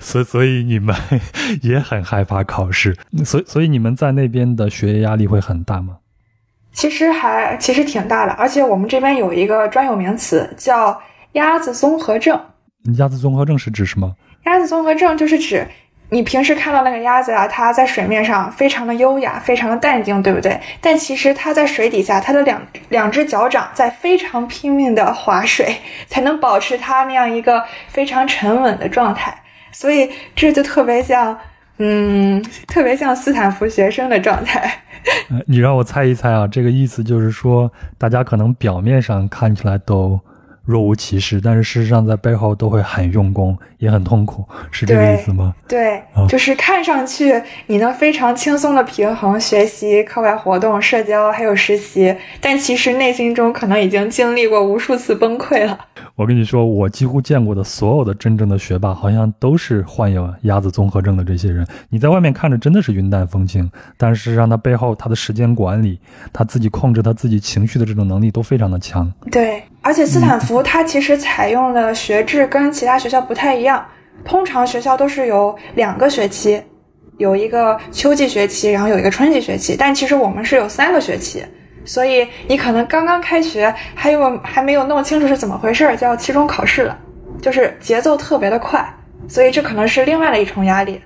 [0.00, 0.94] 所以， 所以你们
[1.62, 5.96] 也很害怕考试，所以，所以你们在那边的学业压力会很大吗？
[6.72, 10.98] 其实还其实挺大的，而且我们这边有一个专有名词叫
[11.32, 12.40] “鸭子综合症”。
[12.96, 14.10] 鸭子综合症是指什么？
[14.46, 15.66] 鸭子综合症就是指。
[16.12, 20.60] 你平时看到那个鸭子啊，它在水面上非常的优雅，非常的淡定，对不对？
[20.78, 25.74] 但其实它在水底下，它的两两只脚掌在非常拼命的划水，
[26.06, 29.34] 才能保持它那样一个非常沉稳的状态。
[29.72, 31.34] 所以这就特别像，
[31.78, 34.70] 嗯，特别像斯坦福学生的状态。
[35.46, 40.20] 你让我猜一猜啊，这个意思就是说，大家可能表面上看起来都。
[40.64, 45.54] 若无其事，但是事实上在背后都会很用功，也很痛苦，是这个意思吗？
[45.68, 55.78] 对，就是看上去你能非常轻松的平衡学习、课外活动、社交还有实习，但其实内心中可能已经经历过无数次崩溃了。
[56.14, 61.66] 我跟你说，我几乎见过的所有的真正的学霸，好像都是患有鸭子综合症的这些人。
[61.88, 65.98] 你在外面看着真的是云淡风轻，但是让他背后他的时间管理，
[66.32, 69.12] 他自己控制他自己情绪的这种能力都非常的强。
[69.30, 69.62] 对。
[69.84, 73.84] 而且斯坦福它其实采用的学制跟其他学校不太一样，
[74.24, 76.62] 通常学校都是有两个学期，
[77.18, 81.44] 有一个秋季学期，然后有一个春季学期，但其实我们是有三个学期，
[81.84, 86.96] 所以你可能刚刚开学，还有还没有弄清楚是怎么回事，就要期中考试了，
[87.40, 88.88] 就是节奏特别的快，
[89.26, 91.00] 所以这可能是另外的一重压力。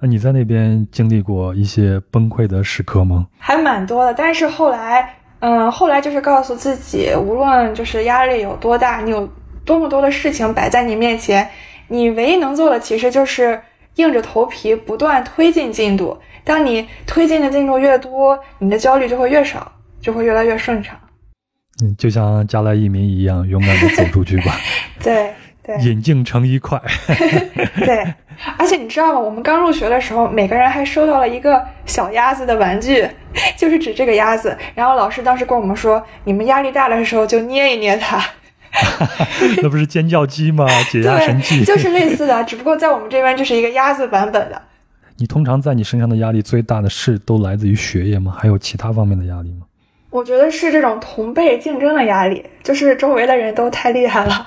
[0.00, 3.26] 那你在那边经历过一些崩溃的时刻吗？
[3.38, 5.14] 还蛮多的，但是后来。
[5.40, 9.28] 嗯，后来就是告诉自己，无论就是压力有多大，你有
[9.64, 11.48] 多么多的事情摆在你面前，
[11.88, 13.60] 你唯一能做的其实就是
[13.96, 16.18] 硬着头皮不断推进进度。
[16.44, 19.70] 当你推进的进度越多，你的焦虑就会越少，
[20.00, 20.98] 就会越来越顺畅。
[21.82, 24.56] 嗯，就像加莱一民一样，勇敢的走出去吧。
[25.00, 25.76] 对对。
[25.78, 26.80] 引颈成一块，
[27.78, 28.14] 对，
[28.56, 29.18] 而且你知道吗？
[29.18, 33.08] 我们刚入学的时候，每个人还收到了一个小鸭子的玩具，
[33.56, 34.56] 就是指这个鸭子。
[34.74, 38.22] 然后老师当时跟我们说，你们压力大的时候就捏一捏它。
[39.62, 40.66] 那不是尖叫鸡吗？
[40.90, 44.62] 解压神器，就是类似的，只不过在我们这边就是一个鸭子版本的。
[45.16, 48.36] 你通常在你身上的压力最大的是都来自于学业吗？
[48.38, 49.66] 还有其他方面的压力吗？
[50.10, 54.46] 我觉得是这种同辈竞争的压力，就是周围的人都太厉害了。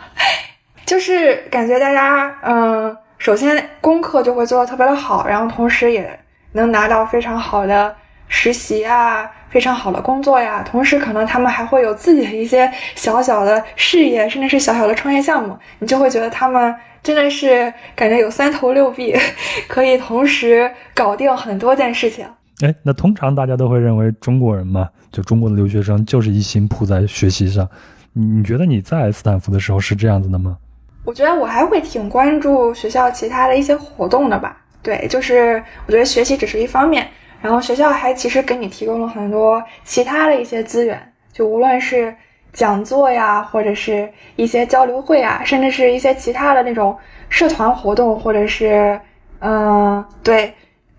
[0.85, 6.19] 就是感觉大家，嗯，首先功课就会做的特别的好，然后同时也
[6.53, 7.95] 能拿到非常好的
[8.27, 10.63] 实习啊，非常好的工作呀。
[10.67, 15.55] 同时，可能他们还会有自己的一些小小的事业，甚至是小小的创业项目。
[15.77, 19.15] 你就会觉得他们真的是感觉有三头六臂，
[19.69, 22.25] 可以同时搞定很多件事情。
[22.61, 27.69] 哎，那通常大家都会认为中国人嘛，就中国的留学生就是一心扑在学习上。
[28.13, 30.57] 你觉得你在斯坦福的时候是这样子的吗？
[31.03, 34.57] 我觉得我还会挺关注学校其他的一些活动的吧。
[34.83, 37.07] 对，就是我觉得学习只是一方面，
[37.41, 42.15] 然后学校还其实给你提供了很多其他的一些资源，就无论是
[42.53, 46.97] 讲座呀，或者是一些交流会啊，甚至是一些其他的那种
[47.29, 48.99] 社团活动，或者是
[49.39, 50.53] 嗯，对，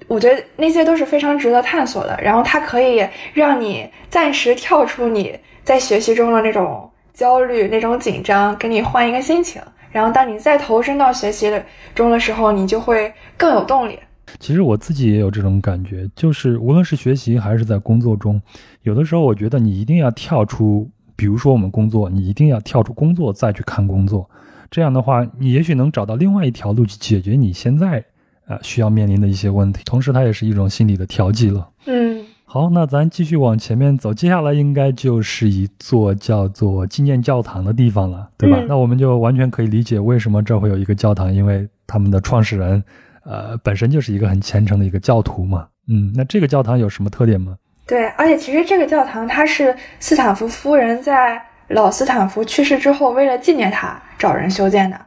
[0.08, 2.18] 我觉得那些都是非常值得探索的。
[2.22, 9.60] 然后它可以让你暂时跳出你在学习中的那种焦虑、那种紧张，给你换一个心情。
[9.92, 11.62] 然后，当你再投身到学习的
[11.94, 13.98] 中的时候，你就会更有动力。
[14.40, 18.40] 其实我自己也有这种感觉，就是无论是学习还是在工作中，
[18.82, 24.28] 有的时候我觉得你一定要跳出，比如说我们工作，你一定要跳出工作再去看工作，
[24.70, 28.02] 这样的话，你也许能找到另外一条路去解决你现在
[28.46, 29.82] 呃需要面临的一些问题。
[29.84, 31.68] 同时，它也是一种心理的调剂了。
[31.86, 32.11] 嗯。
[32.52, 38.58] 好，那咱继续往前面走，接下来应该就是一座叫做纪念教堂的地方了，对吧？
[38.60, 42.84] 嗯那我们就完全可以理解为什么这儿会有一个教堂，因为他们的创始人，
[43.24, 45.66] 呃，本身就是一个很虔诚的一个教徒嘛。
[45.88, 47.56] 嗯，那这个教堂有什么特点吗？
[47.86, 55.00] 对，而且其实这个教堂它是斯坦福夫人在老斯坦福去世之后，为了纪念他找人修建的。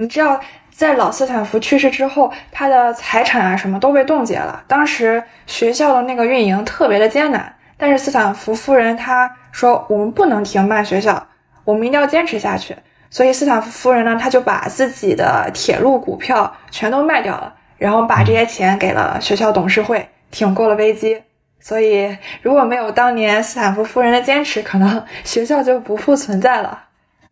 [0.00, 4.64] 你知道，在老斯坦福去世之后，他的财产啊什么都被冻结了。
[4.66, 11.26] 当时学校的那个运营特别的艰难，但是斯坦福夫人她说我们不能停办学校，
[11.64, 12.74] 我们一定要坚持下去。
[13.10, 21.22] 所以斯坦福夫人呢，她就把自己的铁路股票全都卖掉了，然后把这些钱给了学校董事会，挺过了危机。
[21.60, 26.84] 所以，如果没有当年斯坦福夫人的坚持，可能学校就不复存在了。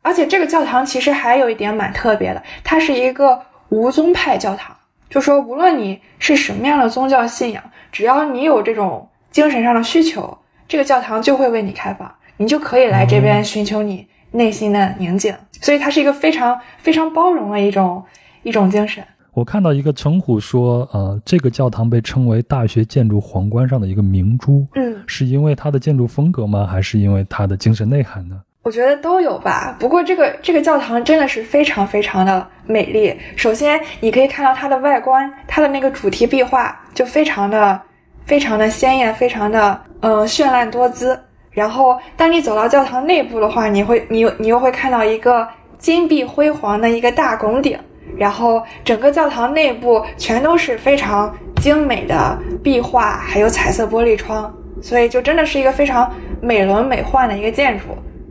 [0.03, 4.75] 而且，这个教堂其实还有一点蛮特别的，它是一个无宗派教堂，
[5.11, 15.35] 就说无论你是什么样的宗教信仰，只要你有这种精神上的需求，这个教堂就会为你开放，你就可以来这边寻求你内心的宁静。
[15.61, 18.03] 所以，它是一个非常非常包容的一种
[18.43, 19.05] 一种精神。
[19.35, 26.67] 我看到一个称呼说，呃，这个教堂被称为大学建筑皇冠上的一个明珠，嗯，是因为它的建筑风格吗？
[26.67, 28.41] 还是因为它的精神内涵呢？
[28.69, 29.75] 我觉得都有吧。
[29.81, 33.19] 不过这个这个教堂真的是非常非常的美丽。
[33.35, 37.81] 首先，你可以看到它的外观，它的那个主题壁画就非常的
[38.27, 41.19] 非常的鲜艳，非常的嗯、绚烂多姿。
[41.51, 47.79] 然后，当你走到教堂内部的话，你会你你又会看到一个金碧辉煌的一个大拱顶。
[48.19, 57.87] 然后整个教堂内部全都是非常精美的壁画，还有彩色玻璃窗，所以就真的是一个非常美轮美奂的一个建筑。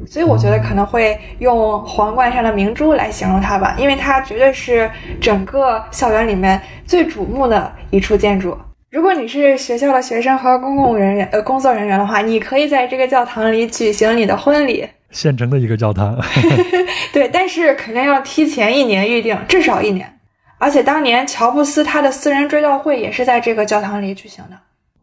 [0.10, 4.90] 所以我觉得可能会用皇冠上的明珠来形容它吧，因为它绝对是
[5.20, 8.58] 整个校园里面最瞩目的一处建筑。
[8.90, 14.88] 如果你是学校的学生和公共人员呃工作人员的话，你可以在这个教堂里举行你的婚礼。
[15.12, 16.18] 现成的一个教堂。
[17.14, 20.18] 对，但是肯定要提前一年预定，至少一年。
[20.58, 24.58] 而且当年乔布斯他的私人追悼会也是在这个教堂里举行的。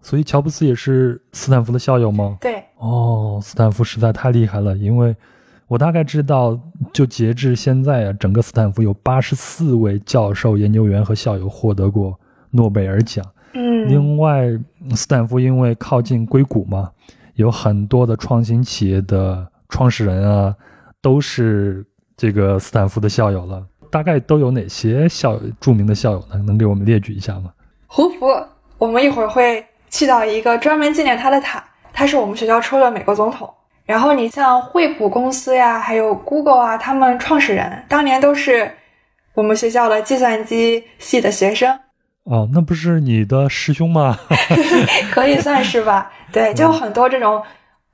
[0.05, 2.37] 所以乔布斯也是斯坦福的校友吗？
[2.39, 5.17] 对，哦，斯坦福实在太厉害了，因为
[5.67, 6.61] 我大概知道，
[6.93, 12.15] 就截至现在啊，整个斯坦福有八十四位教授、研究员和校友获得过
[12.51, 13.25] 诺贝尔奖。
[13.55, 14.47] 嗯，另外，
[14.95, 16.91] 斯坦福因为靠近硅谷嘛，
[17.37, 20.55] 有很多的创新企业的创始人啊，
[21.01, 21.83] 都是
[22.15, 23.67] 这个斯坦福的校友了。
[23.91, 26.37] 大概都有哪些校著名的校友呢？
[26.45, 27.51] 能给我们列举一下吗？
[27.87, 33.49] 胡佛，我们一会儿会去到一个专门纪念他的塔，他是我们学校抽的美国总统。
[33.85, 38.69] 然后你像惠普公司呀，还有 Google 啊，他们创始人当年都是
[39.35, 41.79] 我们学校的计算机系的学生，
[42.25, 44.19] 哦，那不是你的师兄吗？
[45.15, 46.11] 可以算是吧。
[46.33, 47.41] 对，就很多这种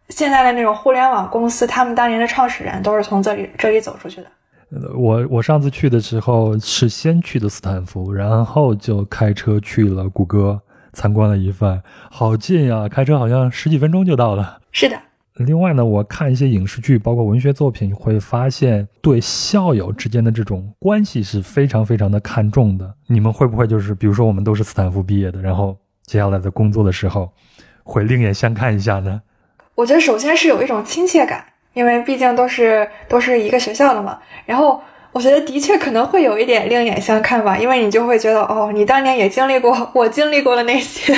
[0.09, 4.27] 现在的那种互联网公司，他们当年的创始人都是从这里这里走出去的。
[4.73, 10.59] 呃我我上次去的时候是先去的斯坦福，然后就开车去了谷歌
[10.93, 14.61] 参观了一番，好近啊，开车好像十几分钟就到了。
[14.73, 14.97] 是的，
[15.35, 22.95] 另外呢，我看一些影视剧，包括文学作品，会发现对校友之间的这种关系是非常非常的看重的。
[23.07, 27.33] 你们会不会就是，比如说我们都是斯坦福毕业的，然后接下来在工作的时候，
[27.83, 29.23] 会另眼相看一下呢？
[29.77, 34.19] 我觉得首先是有一种亲切感，因为毕竟都是都是一个学校的嘛。
[34.45, 41.13] 然后我觉得的确可能会有一点另眼相看吧，因为你就会觉得哦，你当年也经历过我经历过的那些。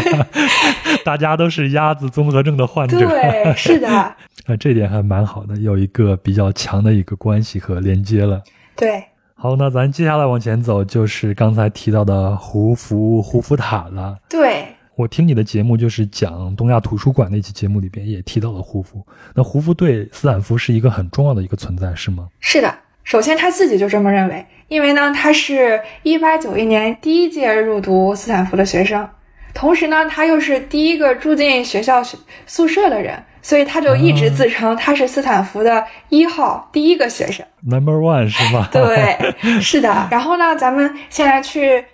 [1.04, 2.98] 大家都是鸭子综合症的患者。
[2.98, 4.14] 对，是的，啊，
[4.58, 8.42] 这点还蛮好的，有一个比较强的一个关系和连接了。
[8.76, 9.02] 对，
[9.34, 14.18] 好，那咱接下来往前走，就是刚才提到的胡佛胡佛塔了。
[14.28, 19.04] 对，我听你的节目，就是讲东亚图书馆那期节目里边也提到了胡佛。
[19.34, 22.28] 那胡佛对斯坦福是一个很重要的一个存在，是吗？
[22.40, 22.72] 是的。
[23.10, 29.08] 首先他自己就这么认为，因为呢，他是一八九一年第一届入读斯坦福的学生，
[29.52, 32.00] 同时呢，他又是第一个住进学校
[32.46, 37.44] 宿舍的人，所以他就一直自称他是斯坦福的一号第一个学生。
[37.68, 38.68] Number one 是吗？
[38.70, 40.06] 对，是的。
[40.08, 41.84] 然后呢，咱们现在去，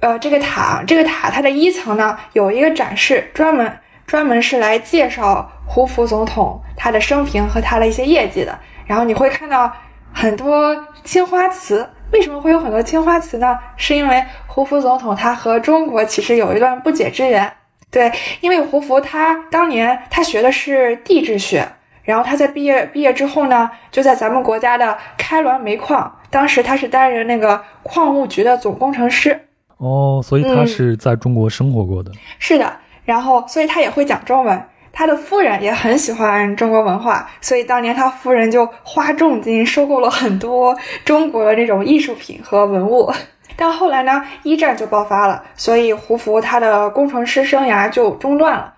[0.00, 8.58] 呃，这个塔，这个塔它的一层呢有一个展示，专门专门是来介绍胡佛总统他的生平和他的一些业绩的。
[8.84, 9.74] 然后你会看到
[10.16, 11.86] 很多青花瓷。
[12.10, 13.58] 为什么会有很多青花瓷呢？
[13.76, 17.52] 是因为胡佛总统他和中国其实有一段不解之缘。
[17.90, 18.10] 对，
[18.40, 21.68] 因为胡佛他当年他学的是地质学。
[22.02, 29.48] 然后他在毕业毕业之后呢，就在咱们国家的开滦煤矿，当时他是担任那个矿务局的总工程师。
[29.76, 32.10] 哦，所以他是在中国生活过的。
[32.38, 32.72] 是的，
[33.04, 34.62] 然后所以他也会讲中文。
[34.98, 40.74] 他的夫人也很喜欢中国文化，所以当年他夫人就花重金收购了很多
[41.04, 43.12] 中国的这种艺术品和文物。
[43.56, 48.72] 但后来呢，一战就爆发了，所以胡佛他的工程师生涯就中断了。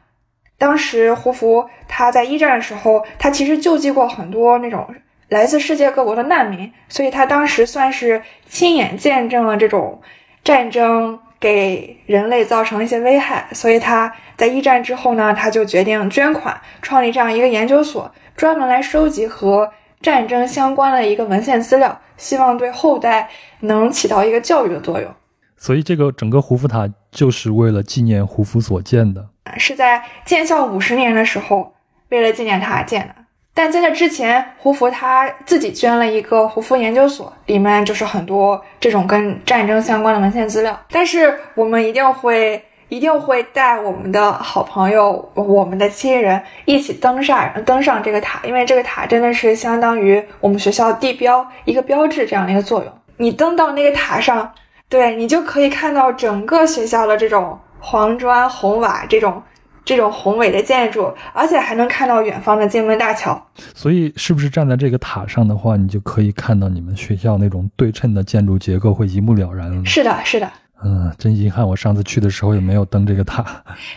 [0.58, 4.92] 当时胡佛他在一战的时候，他其实救济过很多那种
[5.28, 10.02] 来自世界各国的难民，所以他当时算是亲眼见证了这种
[10.42, 11.20] 战争。
[11.41, 19.70] 给人类造成了一些危害，所以他在一战之后呢，他就决定捐款，创立这样一个研究所，专门来收集和
[20.01, 23.28] 战争相关的一个文献资料，希望对后代
[23.61, 25.11] 能起到一个教育的作用。
[25.57, 31.74] 所以，这个整个胡夫塔就是为了纪念胡夫所建的，是在建校五十年的时候，
[32.11, 33.14] 为了纪念他建的。
[33.59, 40.80] 但在那之前，胡佛他自己捐了一个胡佛研究所，里面就是很多这种跟战争相关的文献资料。
[40.92, 52.92] 但是我们一定会一定会带我们的好朋友、我们的亲人一起登上登上这个塔，因为这个塔真的是相当于我们学校地标一个标志这样的一个作用。
[53.16, 54.52] 你登到那个塔上，
[54.88, 59.42] 对你就可以看到整个学校的这种黄砖红瓦这种。
[59.89, 63.43] 这种宏伟的建筑，而且还能看到远方的金门大桥。
[63.74, 69.82] 所以，是不是站在这个塔上的话，你就可以看到你们学校那种对称的建筑结构，会一目了然了？
[69.86, 70.47] 是的，是的。
[70.84, 73.43] 嗯，真遗憾，我上次去的时候也没有登这个塔。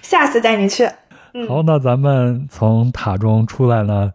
[0.02, 0.88] 下次带你去。
[1.50, 4.14] 好，那咱们从塔中出来了，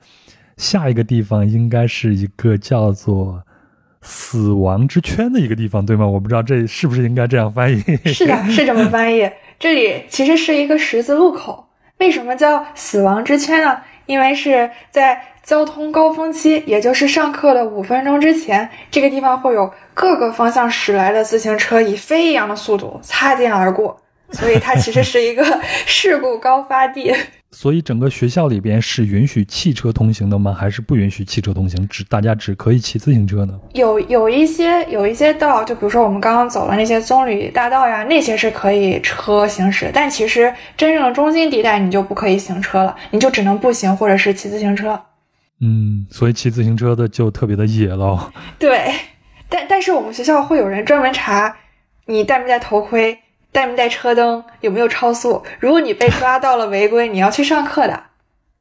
[0.57, 3.43] 下一个地方应该是一个叫做
[4.01, 6.07] “死亡之圈”的一个地方，对吗？
[6.07, 7.83] 我不知道这是不是应该这样翻译。
[8.07, 9.31] 是的，是这么翻译。
[9.59, 11.66] 这里其实是一个十字路口。
[11.99, 13.80] 为什么叫死亡之圈呢？
[14.07, 25.44] 因为是在交通高峰期，也就是上课的五分钟之前，这个地方会有各个方向驶来的自行车以飞一样的速度擦肩而过，所以它其实是一个
[25.86, 27.14] 事故高发地。
[27.59, 30.52] 所以整个学校里边是允许汽车通行的吗？
[30.52, 31.88] 还是不允许汽车通行？
[31.88, 33.59] 只大家只可以骑自行车呢？
[33.72, 39.90] 有有一些有一些道，就比如说我们刚刚走的那些棕榈大道呀，那些是可以车行驶。
[39.94, 45.00] 但其实真正的中心地带你就不可以行车了，你就只能步行或者是骑自行车。
[45.62, 48.30] 嗯，所以骑自行车的就特别的野喽。
[48.59, 48.92] 对，
[49.48, 51.57] 但但是我们学校会有人专门查
[52.04, 53.18] 你戴没戴头盔。
[53.57, 54.44] 带没带车灯？
[54.61, 55.42] 有没有超速？
[55.59, 58.02] 如果你被抓到了违规，你要去上课的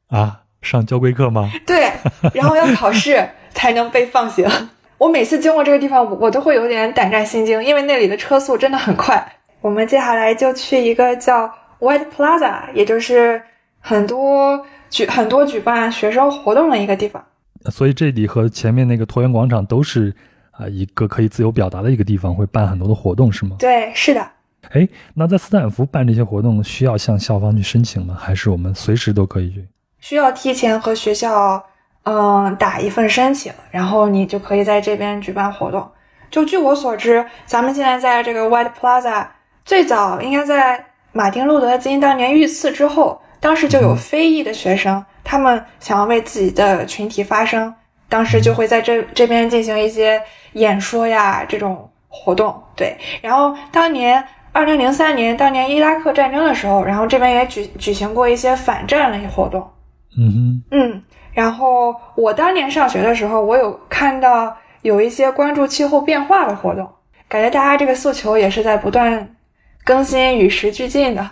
[0.08, 0.44] 啊？
[0.62, 1.52] 上交规课吗？
[1.68, 1.92] 对，
[2.34, 4.50] 然后要考试才能被放行。
[4.98, 9.34] 我每次经过这个地方，我都会有点胆战心惊，因为那里的车速真的很快。
[9.60, 13.42] 我们接下来就去一个叫 White Plaza，也就是
[13.82, 17.22] 很多举很多举办学生活动的一个地方。
[17.70, 20.16] 所以这里和前面那个椭圆广场都是
[20.52, 23.58] 啊一个可以自由表达的一个地方，会办很多的活动，是吗？
[23.60, 24.26] 对，是的。
[24.72, 28.18] 哎，那在斯坦福办这些活动需要向校方去申请吗？
[28.20, 29.68] 还是我们随时都可以去？
[30.00, 31.64] 需要提前和学校
[32.04, 35.90] 嗯打一份申请，然后你就可以在这边举办活动。
[36.30, 39.28] 就据我所知，咱们现在在这个 White Plaza
[39.64, 47.74] 最早应该在马丁路德金当年遇刺之后，当时就有非裔的学生，他们想要为自己的群体发声，
[48.10, 50.22] 当时就会在这这边进行一些
[50.54, 52.62] 演说呀这种活动。
[52.76, 54.24] 对，然后当年。
[54.56, 59.70] 二零零三年，当年伊拉克战争的时候，然后这边也举举行过一些反战类活动。
[60.18, 61.04] 嗯哼，嗯，
[61.34, 66.90] 然后我当年上学的时候，我有看到有一些关注气候变化的活动，
[67.28, 69.36] 感觉大家这个诉求也是在不断
[69.84, 71.30] 更新、与时俱进的。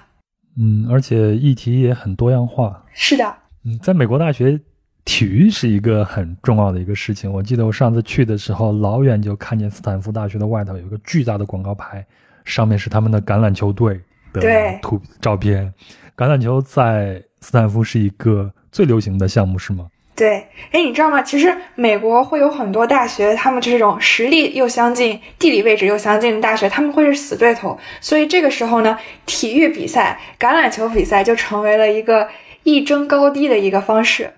[0.60, 2.84] 嗯，而且议题也很多样化。
[2.92, 4.60] 是的，嗯，在美国大学，
[5.06, 7.32] 体育是一个很重要的一个事情。
[7.32, 12.06] 我记得我上次去的时候，老远就看见斯坦福大学的外头有一个巨大的广告牌。
[12.46, 14.00] 上面是他们的橄榄球队
[14.34, 15.74] 的图照片。
[16.16, 19.88] 橄榄球在斯坦福是一个最流行的项目，是吗？
[20.16, 20.48] 对。
[20.72, 21.22] 哎，你知道吗？
[21.22, 27.78] 其实美国会有很多大学，他们这种实力又相近、地理位置又相近的大学，他们会是死对头。
[28.00, 32.30] 所以这个时候呢，体育比赛、橄榄球比赛就成为了一个
[32.62, 34.32] 一争高低的一个方式。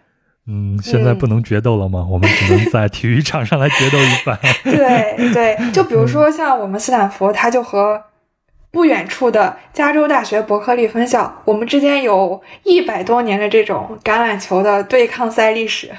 [0.47, 2.05] 嗯，现在不能决斗了吗？
[2.07, 4.37] 我们只能在体育场上来决斗一番。
[4.63, 7.99] 对 对，就比如说像我们斯坦福，他就和
[8.69, 15.89] 不远处的加州大学伯克利分校，我们之间有一百多年的这种橄榄球的对抗赛历史，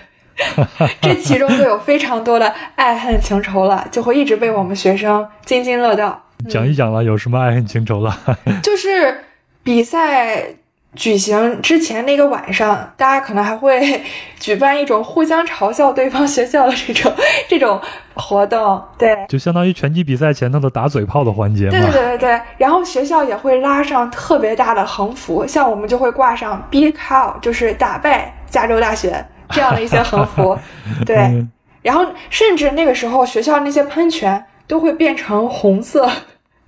[1.02, 6.22] 这其中就有非常多的爱恨情仇了，就会一直被我们学生津津乐道。
[6.48, 8.16] 讲一讲了，有什么爱恨情仇了？
[8.62, 9.22] 就是
[9.64, 10.54] 比赛。
[10.96, 14.02] 举行之前那个晚上，大家可能还会
[14.40, 17.12] 举办一种互相嘲笑对方学校的这种
[17.48, 17.80] 这种
[18.14, 21.70] 活动， 对，就相当于拳击比赛前头的打嘴炮的环节嘛。
[21.70, 22.40] 对对对对对。
[22.56, 30.58] 然后学校也会拉上特别大的横幅，像我们就会挂上 “beat Cal”，就是打败加州大学这样的一些横幅，
[31.06, 31.46] 对。
[31.82, 36.10] 然后甚至那个时候学校那些喷泉都会变成红色，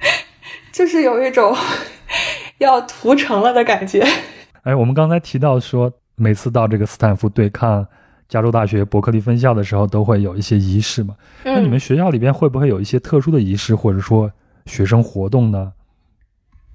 [0.70, 1.56] 就是有一种。
[2.60, 4.04] 要屠城了的感觉。
[4.64, 7.86] 哎，我们刚才提到说，每次到这个斯坦福对抗
[8.28, 11.14] 加州大学伯克利分校的时候，都会有一些仪式嘛。
[11.44, 14.30] 那你们学校里边会不会有一些特殊的仪式，或者说
[14.66, 15.72] 学生活动呢？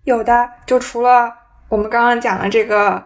[0.05, 1.31] 有的，就除了
[1.69, 3.03] 我们刚刚讲的这个，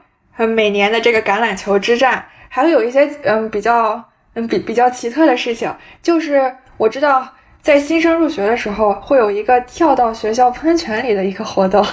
[0.55, 4.03] 每年的这个橄榄球之战，还会有一些嗯比较
[4.35, 7.27] 嗯比比较奇特的事情，就是我知道。
[7.67, 11.85] 在新生入学的时候，会有一个跳到学校喷泉里的一个活动。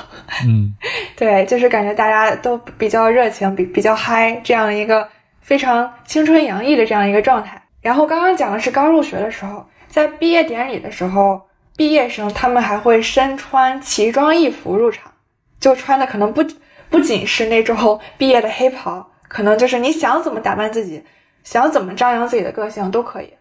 [0.46, 0.72] 嗯，
[1.18, 5.08] 对，就是感觉大家都比较热情，比比较嗨，这样一个
[5.40, 7.60] 非常青春洋溢的这样一个状态。
[7.82, 11.42] 然后刚刚讲的是刚入学的时候，在毕业典礼的时候，
[11.76, 15.10] 毕业生他们还会身穿奇装异服入场，
[15.58, 16.44] 就穿的可能不
[16.88, 21.02] 不仅是那种毕业的黑袍，可能就是你想怎么打扮自己，
[21.42, 23.34] 想怎么张扬自己的个性都可以。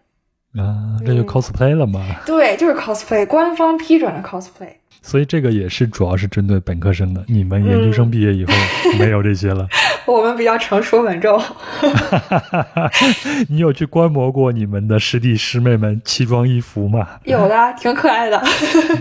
[0.56, 2.00] 啊，这就 cosplay 了吗？
[2.24, 4.68] 对，就是 cosplay，官方批准的 cosplay。
[5.02, 7.22] 所以这个也是主要是针对本科生的。
[7.28, 8.52] 你们研究生毕业以后
[8.98, 9.68] 没有这些了？
[10.06, 11.38] 我们比较成熟稳重。
[13.50, 17.06] 你有去观摩过你们的师弟师妹们奇装异服吗？
[17.24, 18.42] 有的，挺可爱的。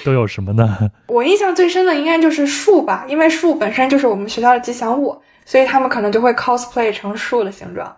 [0.03, 0.91] 都有什么呢？
[1.07, 7.95] 我印象最深的应该就是树吧，因为树本身就是我们学校的吉祥物，所以他们可能就会 cosplay 成树的形状。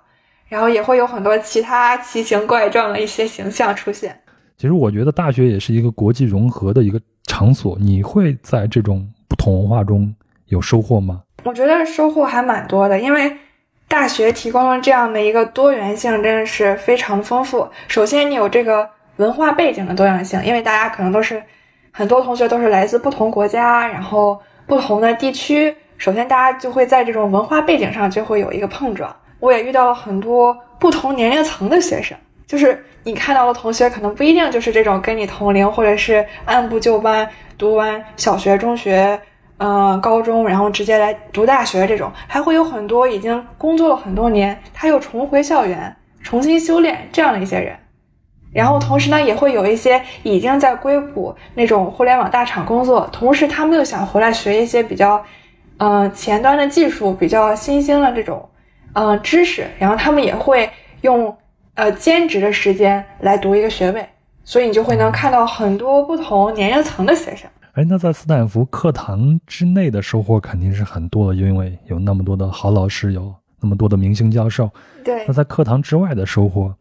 [0.47, 4.19] 然后也会有很多其他奇形怪状的一些形象出现。
[4.57, 10.13] 其实我觉得大学也是一个国际融合的一个场所，你会在这种不同文化中
[10.47, 11.21] 有收获吗？
[11.43, 13.35] 我觉得收获还蛮多的，因为
[13.87, 17.67] 大学提供了这样的一个多元性，真的是非常丰富。
[17.87, 21.43] 首先，你有这个文化背景的多样性，因为大家可能都是
[21.91, 29.15] 很多同学都是来自不同国家，然后不同的地区，首先大家就会在这种文化背景上就会有一个碰撞。
[29.39, 32.17] 我也遇到了很多不同年龄层的学生，
[32.47, 39.19] 就是你看到的同学，可能不一定就是这种跟你同龄，或者是按部就班读完小学、中学，
[39.57, 47.75] 嗯，高中，然后直接来读大学这种，还会有很多已经工作了很多年，他又重回校园，重新修炼这样的一些人。
[48.53, 55.21] 然后同时呢，也会有一些已经在硅谷那种互联网大厂工作，同时他们又想回来学一些比较，
[55.77, 58.49] 嗯，前端的技术，比较新兴的这种。
[58.95, 60.69] 嗯，知识，然后他们也会
[61.01, 61.35] 用
[61.73, 64.07] 呃兼职的时间来读一个学位，
[64.45, 67.49] 所以你就会能看到很多不同年龄层的学生。
[67.73, 74.69] 哎，那在斯坦福课堂之内的收获肯定是很多的，因为有那么多的好老师，有那么多的明星教授。
[75.03, 75.25] 对。
[75.27, 76.73] 那在课堂之外的收获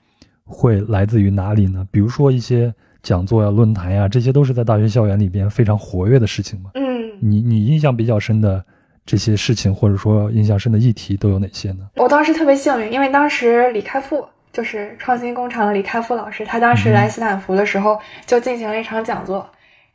[0.44, 1.84] 会来自于哪里呢？
[1.90, 6.70] 比如说一些讲座呀、论坛呀，这些都是在大学校园里边非常活跃的事情嘛？
[6.74, 6.84] 嗯。
[7.20, 8.64] 你你印象比较深的。
[9.06, 11.86] 这些事情或者说印象深的议题都有哪些呢？
[11.96, 19.46] 我当时特别幸运，因为当时李开复就是创新工厂的李开复老师，他当时来斯坦福的时候就进行了一场讲座，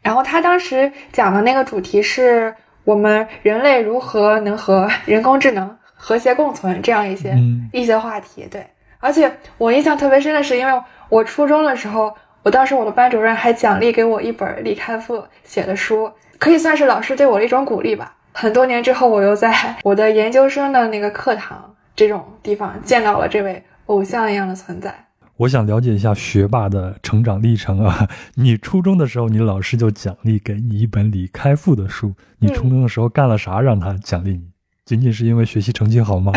[0.01, 2.53] 然后他当时讲的那个主题是
[2.83, 7.35] 我们人类如何能和人工智能和谐共存这样一些
[7.73, 8.47] 一些话题。
[8.51, 8.65] 对，
[8.99, 18.13] 而且我印象特别深的是，因为我初中的时候，我当时我的班主任还奖励给我一本李开复写的书，可以算是老师对我的一种鼓励吧。
[18.31, 19.53] 很多年之后，我又在
[19.83, 24.93] 我的研究生的那个课堂这种地方见到了这位偶像一样的存在。
[25.37, 28.07] 我想了解一下学霸的成长历程啊！
[28.35, 32.13] 你初中的时候，你老师就奖励给你一本李开复的书。
[32.39, 34.51] 你初中的时候干了啥让他奖励你？
[34.83, 36.33] 仅仅是因为学习成绩好吗？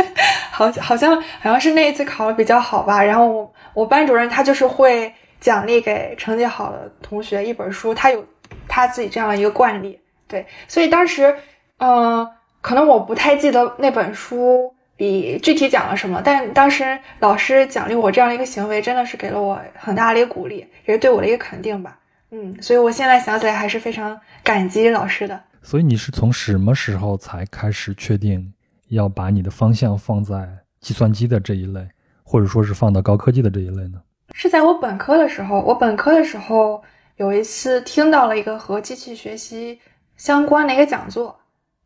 [0.52, 3.02] 好，好像好像是那一次考的比较好吧。
[3.02, 8.24] 然后我我班主任他就是会奖励给成绩好的同学一本书，他有
[8.66, 9.98] 他自己这样的一个惯例。
[10.28, 11.34] 对，所以当时，
[11.78, 12.28] 嗯，
[12.60, 21.98] 可能我不太记得那本书里具体讲了什么，但当时老师奖励我这样的一个行为，真的是给了我很大的一个鼓励，也是对我的一个肯定吧。
[22.32, 25.40] 嗯，所以我现在想起来还是非常感激老师的。
[25.62, 28.52] 所以你是从什么时候才开始确定
[28.88, 30.48] 要把你的方向放在
[30.80, 31.86] 计算机的这一类，
[32.24, 34.00] 或者说是放到高科技的这一类呢？
[34.32, 36.82] 是在我本科的时候，我本科的时候
[37.16, 39.78] 有一次听到了一个和机器学习。
[40.16, 41.38] 相关的一个讲座，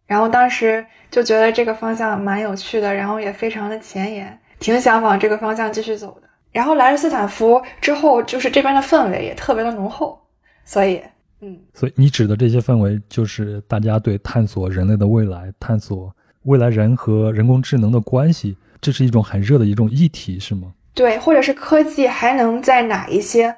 [0.07, 6.29] 然后当时就觉得这个方向蛮有趣的，然后也非常的前沿，挺想往这个方向继续走的。
[6.53, 10.21] 然后来了斯坦福之后，就是这边的氛围也特别的浓厚，
[10.65, 11.01] 所以，
[11.41, 16.13] 嗯，所以你指的这些氛围，就是大家对探索人类的未来、探索
[16.43, 20.73] 未来人和人工智能的关系，这是一种很热的一种议题，是吗？
[20.93, 23.55] 对，或者是科技还能在哪一些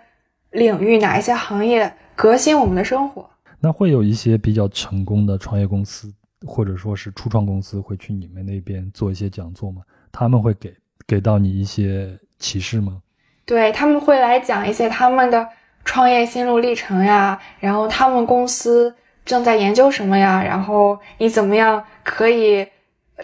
[0.50, 3.28] 领域、哪一些行业革新我们的生活？
[3.64, 6.12] 那会有一些比较成功的创业公司，
[6.44, 9.82] 或者说是初创公司，会去你们那边做一些讲座吗？
[10.10, 10.74] 他们会给
[11.06, 13.00] 给到你一些启示吗？
[13.46, 15.48] 对他们会来讲一些他们的
[15.84, 18.92] 创业心路历程呀，然后他们公司
[19.24, 22.66] 正在研究什么呀，然后你怎么样可以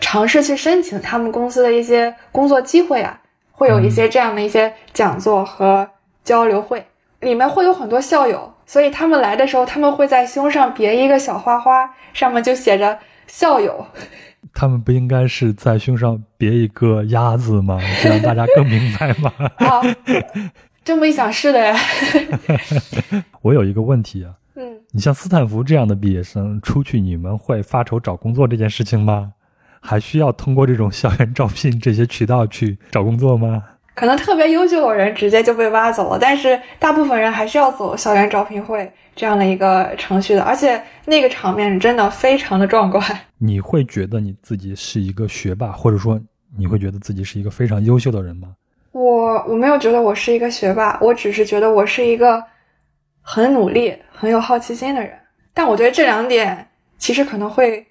[0.01, 3.21] 尝试去申请他们公司的一些工作机会啊？
[3.51, 5.89] 会有一些这样的一些讲座和
[6.23, 6.87] 交流会，
[7.19, 13.87] 里面会有很多校友，所以他们来的时候，他们会在胸上别一个小花花，上面就写着校友。
[14.53, 17.81] 他们不应该是在胸上别一个鸭子吗？
[18.03, 19.33] 这样大家更明白吗？
[19.57, 19.81] 啊，
[20.85, 21.75] 这么一想是的呀。
[23.41, 29.33] 我有一个问题啊，嗯，你像斯坦福这样的毕业生出去，你们会发愁找工作这件事情吗？
[29.81, 33.65] 还需要通过这种校园招聘这些渠道去找工作吗？
[33.99, 43.03] 可能特别优秀的人直接就被挖走了，但是大部分人还是要走校园招聘会这样的一个程序的，而且那个场面真的非常的壮观。
[43.39, 46.21] 你会觉得你自己是一个学霸，或者说
[46.57, 48.55] 你会觉得自己是一个非常优秀的人吗？
[48.93, 52.41] 我我没有觉得我是一个学霸，我只是觉得我是一个
[53.21, 55.11] 很努力、很有好奇心的人。
[55.53, 56.69] 但我觉得这两点
[56.99, 57.85] 其实可能会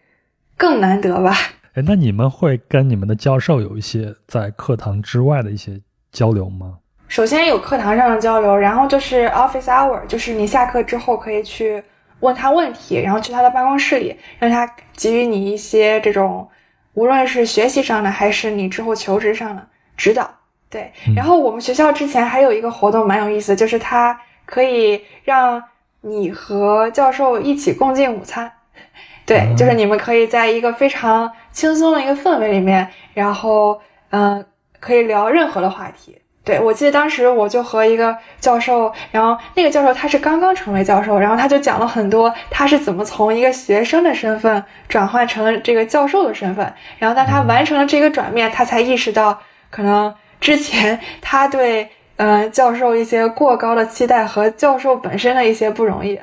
[0.55, 1.36] 更难得吧。
[1.76, 5.80] 哎，那你们会跟你们的教授有一些在课堂之外的一些
[6.12, 6.80] 交流吗？
[7.08, 11.82] 首先有课堂上的交流，然后就是 office hour，就是你下课之后可以去
[12.20, 16.47] 问他问题，然后去他的办公室里，让他给予你一些这种
[16.95, 20.30] 无论是学习上的还是你之后求职上的指导。
[20.70, 25.64] 对，然后我们学校之前还有一个活动蛮有意思，就是他可以让
[26.01, 28.51] 你和教授一起共进午餐。
[29.26, 33.80] 对，就是你们可以在一个非常轻松的一个氛围里面，然后
[34.10, 34.45] 嗯，
[34.80, 36.17] 可以聊任何的话题。
[36.43, 49.38] 对我记得当时我就和一个教授，然后那个教授他是刚刚成为教授，然后他就讲了很多他是怎么从一个学生的身份转换成了这个教授的身份，然后当他完成了这个转变，他才意识到
[49.69, 56.17] 可能之前他对嗯教授一些过高的期待和教授本身的一些不容易。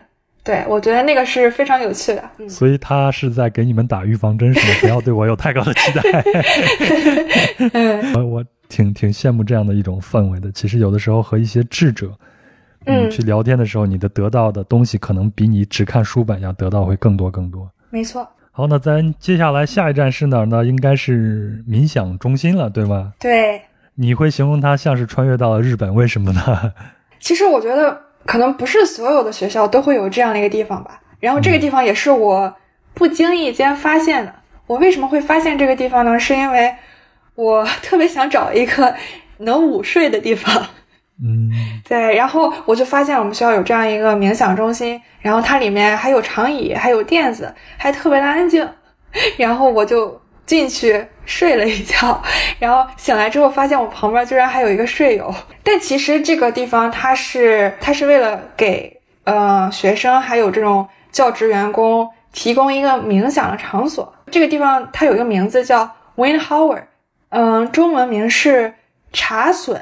[0.44, 2.22] 对，我觉得那个是非常有趣的。
[2.38, 4.74] 嗯，所以他是在给你们打预防针，是吗？
[4.82, 6.02] 不要对我有太高的期待。
[8.14, 10.52] 我 我挺挺羡慕这样的一种氛围的。
[10.52, 12.12] 其实有的时候和一些智者，
[12.84, 17.66] 嗯，去聊天的时候，你的得到的东西可能比你只看书本要得到会更多更多。
[17.88, 18.28] 没错。
[18.50, 20.64] 好，那咱接下来下一站是哪儿呢？
[20.64, 23.14] 应该是冥想中心了，对吗？
[23.18, 23.62] 对。
[23.94, 26.72] 你会形容它像是穿越到了日本，为什么呢？
[27.18, 31.00] 其实我觉得可能不是所有的学校都会有这样的一个地方吧。
[31.20, 32.54] 然后这个地方也是我
[32.94, 34.34] 不经意间发现的。
[34.66, 36.18] 我为什么会发现这个地方呢？
[36.18, 36.74] 是因为
[37.34, 38.94] 我特别想找一个
[39.38, 40.66] 能午睡的地方。
[41.22, 41.50] 嗯，
[41.88, 42.14] 对。
[42.16, 48.68] 然后我就发现我们学校有这样一个冥想中心，然后它里面还有长椅，还有垫子，还特别的安静。
[49.36, 52.22] 然后我就进去睡了一觉，
[52.58, 55.34] 然后醒来之后发现我旁边居然还有一个睡友。
[55.62, 64.12] 但其实这个地方它是它是为了给呃学生还有这种教职员工提供一个冥想的场所。
[64.30, 66.82] 这个地方它有一个名字叫 wind hower
[67.30, 68.72] 嗯，中文名是
[69.12, 69.80] 茶隼，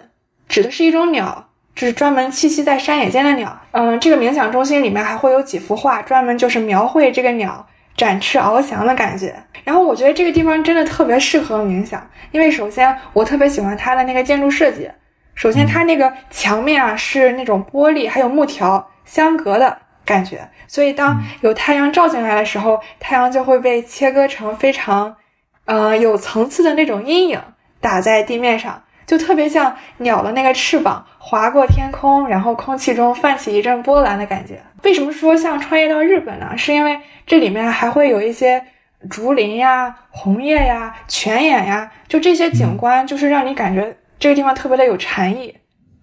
[0.48, 3.58] 指的是一种鸟，就是专门栖息在山野间的鸟。
[3.72, 7.66] 嗯，这个冥想中心里面还会有几幅画，专门就是描绘这个鸟
[7.96, 9.34] 展翅翱翔的感觉。
[9.64, 14.90] 然后我觉得这个地方真的特别适合冥想，因为首先我特别喜欢它的那个建筑设计。
[15.34, 25.16] 首先它那个墙面啊是那种玻璃还有木条相隔的感觉，所以当有太阳照进来的时候，太阳就会被切割成非常，
[25.64, 27.40] 呃有层次的那种阴影
[27.80, 28.82] 打在地面上，
[29.12, 34.58] 就特别像鸟的那个翅膀划过天空，然后空气中泛起一阵波澜的感觉。
[34.84, 36.56] 为什么说像穿越到日本呢？
[36.56, 38.64] 是因为这里面还会有一些。
[39.10, 45.52] 竹林呀，红叶呀，泉眼呀，就这些景观，就是让你感觉这个地方特别的有禅意，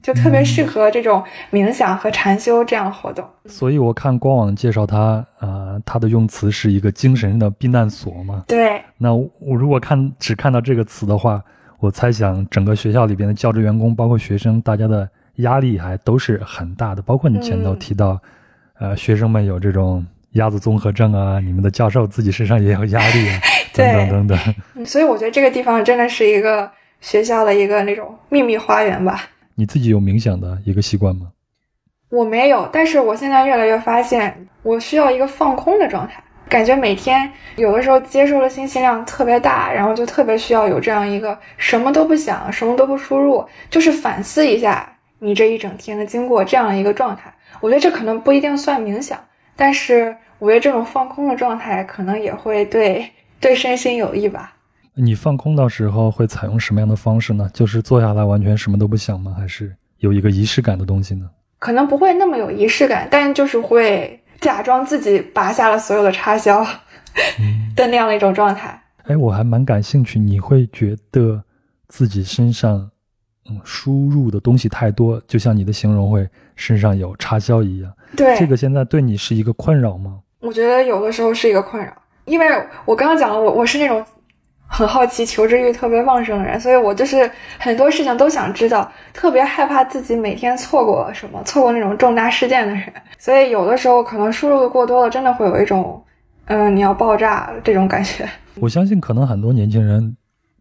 [0.03, 3.25] 就特别适合这种冥想和禅修这样的活动。
[3.45, 8.43] 所以我看官网介绍它，呃，它的用词是一个精神的避难所嘛。
[8.49, 8.81] 对。
[8.97, 11.41] 那我如果看只看到这个词的话，
[11.79, 17.01] 我猜想整个学校里边的教职员工，包括学生，大家的压力还都是很大的。
[17.01, 18.19] 包括你前头提到，
[18.79, 20.05] 呃，学生们有这种。
[20.33, 23.41] 鸭子综合症啊，你们的教授自己身上也有压力啊，
[23.73, 24.85] 等等等等。
[24.85, 26.69] 所以我觉得这个地方真的是一个
[27.01, 29.23] 学校的一个那种秘密花园吧。
[29.55, 31.31] 你自己有冥想的一个习惯吗？
[32.11, 36.23] 我没有，但是我现在越来越发现，我需要一个放空的状态。
[36.49, 47.31] 感觉每天有的时候接收的信息量特别大，然后就特别需要有这样一个什么都不想、什么都不输入，就是反思一下你这一整天的经过这样一个状态。
[47.61, 49.19] 我觉得这可能不一定算冥想，
[49.55, 53.07] 但是我觉得这种放空的状态可能也会对
[53.39, 54.55] 对身心有益吧。
[54.95, 57.47] 你放空的时候会采用什么样的方式呢？
[57.53, 59.35] 就是坐下来完全什么都不想吗？
[59.37, 61.29] 还是有一个仪式感的东西呢？
[61.59, 64.18] 可能不会那么有仪式感，但就是会。
[64.41, 66.63] 假装自己拔下了所有的插销
[67.75, 68.81] 的那样的一种状态。
[69.05, 70.19] 哎，我还蛮感兴趣。
[70.19, 71.43] 你会觉得
[71.87, 72.89] 自己身上，
[73.49, 77.91] 嗯，输入的东西太多，就像你的形容会身上有插销一样。
[78.15, 80.19] 对，这个现在对你是一个困扰吗？
[80.39, 81.91] 我觉得有的时候是一个困扰，
[82.25, 82.47] 因为
[82.85, 84.05] 我刚刚讲了，我我是那种。
[84.71, 87.27] 很好奇，求知欲特别旺盛的人，所以我就是
[87.57, 92.83] 很多事情都想知道，特别害怕自己每天错过什么，错过那种重大事件的人。
[93.19, 96.01] 所以有的时候可能输入的过多了，真的会有一种，
[96.45, 98.27] 嗯，你要爆炸这种感觉。
[98.55, 100.15] 我相信可能很多年轻人，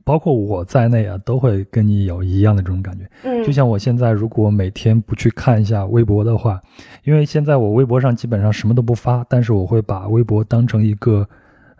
[0.04, 3.08] 包括我在内啊，都会跟你有一样的这种感觉。
[3.22, 6.60] 嗯，就像我现在如果每天不去看一下微博的话，
[7.04, 11.26] 因为现在我微博上基本上什么都不发，但是我会把微博当成一个，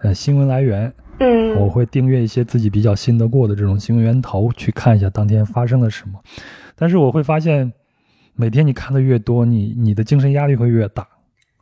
[0.03, 0.93] 呃，新闻来源。
[1.21, 6.17] 嗯，我会订阅一些自己比较信得过的这种新闻源头，去看一下当天发生了什么。
[6.77, 7.73] 但是我会发现，
[8.39, 11.05] 每天你看的越多，你你的精神压力会越大。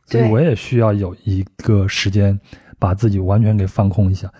[0.05, 2.39] 所以我也需要有一个时间，
[2.77, 4.31] 把自己完全给放空一下，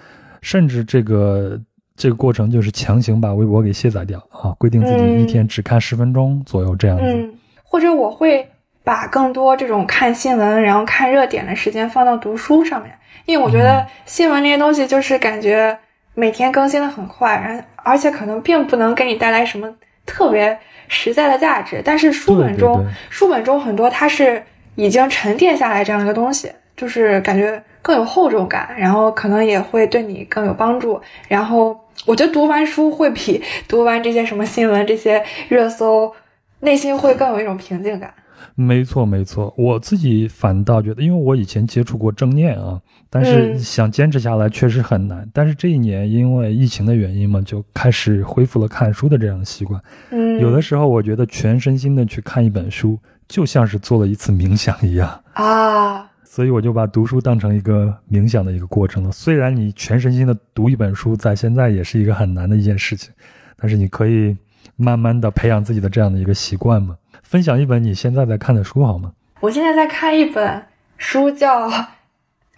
[0.42, 1.60] 甚至这个
[1.96, 7.04] 这个过程就是强行把微博给卸载掉啊，规定自己一天只看十分钟左右这样子。
[7.04, 7.34] 嗯，
[7.64, 8.48] 或者我会
[8.84, 12.94] 把更多这种看新闻，然后看热点的时间放到读书上面。
[13.26, 15.78] 因为我觉得新闻这些东西就是感觉
[16.14, 19.70] 每天更新的很快，然而且可能并不能给你带来什么
[20.06, 20.58] 特别
[20.88, 21.82] 实在的价值。
[21.84, 24.44] 但是书本中，书本中很多它是
[24.76, 31.02] 已经沉淀下来这样一个东西，就是感觉更有厚重感，然后可能也会对你更有帮助。
[31.28, 36.14] 然后我觉得读完书会比读完这些什么新闻、这些热搜，
[36.60, 38.14] 内心会更有一种平静感。
[38.56, 42.82] 没错，没错，我自己反倒觉得，因为我以前接触过正念啊。
[43.10, 45.28] 但是想坚持下来确实很难。
[45.34, 49.82] 但是这一年因为疫情的原因嘛，就开始恢复了看书的这样的习惯。
[50.12, 56.06] 嗯，有的时候我觉得全身心的去看一本书，就像是做了一次冥想一样啊。
[56.26, 59.12] 所以我就把读书当成一个冥想的一个过程了。
[59.12, 63.10] 虽然你全身心的读一本书，在现在也是一个很难的一件事情，
[63.56, 64.36] 但是你可以
[64.76, 66.96] 慢慢的培养自己的这样的一个习惯嘛。
[67.30, 69.12] 分享一本你现在在看的书好吗？
[69.42, 70.66] 我现在在看一本
[70.98, 71.70] 书，叫。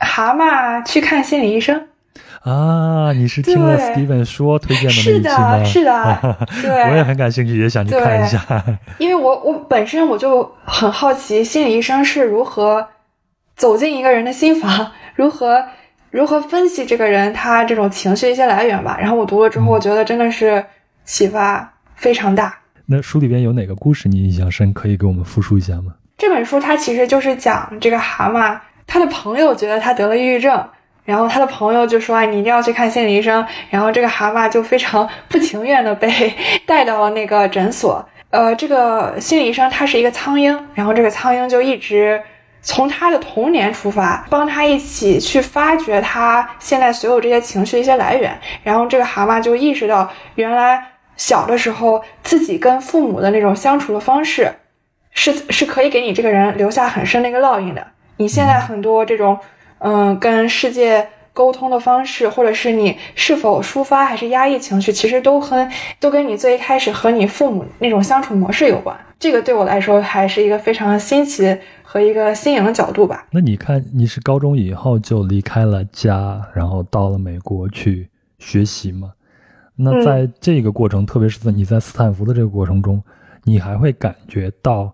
[0.02, 1.90] 蛤蟆去看心理医生
[2.44, 3.12] 啊！
[3.12, 5.66] 你是听了 Steven 说推荐的那一期吗？
[5.66, 8.40] 是的，是的， 对，我也很感兴趣，也想去看一下。
[8.98, 12.88] 因为我我本身我就很好奇，心理医生是如何
[13.58, 15.66] 走进一个人的心房，如何
[16.12, 18.98] 如何分析这个人他这种情绪一些来源吧。
[18.98, 20.64] 然后我读了之后，我觉得真的是
[21.04, 22.59] 启发非常大。
[22.92, 24.74] 那书里边有哪个故事你印象深？
[24.74, 25.94] 可以给我们复述一下吗？
[26.18, 28.58] 这本书它其实就是讲这个蛤蟆。
[28.88, 30.68] 他的朋友觉得他得了抑郁症，
[31.06, 36.10] 然后他的朋友就说：“啊，你一定要去看心理医生。”然后这个蛤蟆就非常 不情愿的被
[36.66, 38.04] 带到了那个诊所。
[38.32, 42.20] 呃，这个心理医生他是一个苍蝇，然后这个苍蝇就一直
[42.64, 48.36] 从他的童年出发，帮他一起去发掘他现在所有这些情绪一些来源。
[48.64, 50.84] 然后这个蛤蟆就意识到，原来
[51.20, 54.52] 小的时候自己跟父母的那种相处的方式，
[55.12, 57.86] 是是可以给你这个人留下很深的一个烙印的。
[58.16, 59.38] 你现在很多这种，
[59.80, 65.68] 嗯，跟世界沟通的方式，或者是你是否抒发还是压抑情绪，其实都和
[66.00, 68.98] 都跟你最一开始和你父母那种相处模式有关。
[69.20, 73.28] 这个对我来说还是一个非常新奇和一个新颖的角度吧。
[73.32, 79.12] 那你看，你是高中以后就离开了家，然后到了美国去学习吗？
[79.82, 83.02] 那在这个过程，特别是在你在斯坦福的这个过程中，
[83.46, 84.94] 你还会感觉到，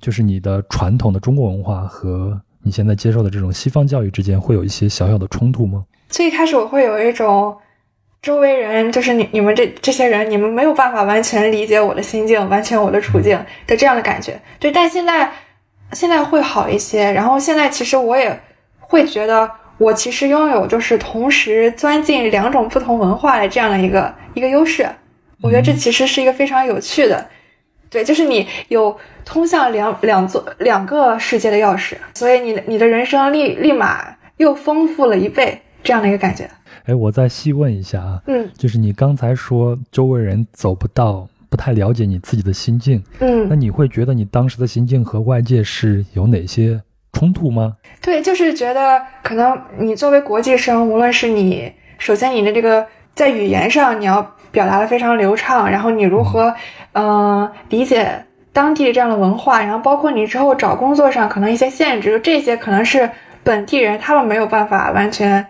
[0.00, 5.82] 就是你的传统的中国文化和你现在接受的这种西方教育之间会有一些小小的冲突吗？
[6.10, 7.56] 最一开始我会有一种，
[8.20, 14.38] 周围人就是你你们这这些人，你们没有办法完全理解我的心境，完全我的处境的这样的感觉。
[14.58, 15.32] 对，但现在
[15.92, 17.10] 现在会好一些。
[17.10, 18.38] 然后现在其实我也
[18.78, 19.50] 会觉得，
[19.80, 24.86] 我其实拥有就是同时钻进两种不同文化的这样的一个一个优势。
[25.40, 27.26] 我觉得这其实是一个非常有趣的。
[27.88, 34.04] 对，就是你有通向两两座两个世界的钥匙，所以你你的人生立立马
[34.36, 36.48] 又丰富了一倍，这样的一个感觉。
[36.84, 46.80] 哎，我再细问一下啊，嗯，就是你刚才说周围人走不到，不太了解你自己的心境，嗯，那你会觉得你当时的心境和外界是有哪些
[47.12, 47.76] 冲突吗？
[48.00, 56.54] 对，就是觉得可能你作为国际生，无论是你首先你的这个在语言上你要表达的非常流畅，然后你如何
[56.92, 63.08] 嗯、呃理解当地这样的文化，然后包括你之后找工作上可能一些限制，这些可能是
[63.44, 65.46] 本地人他们没有办法完全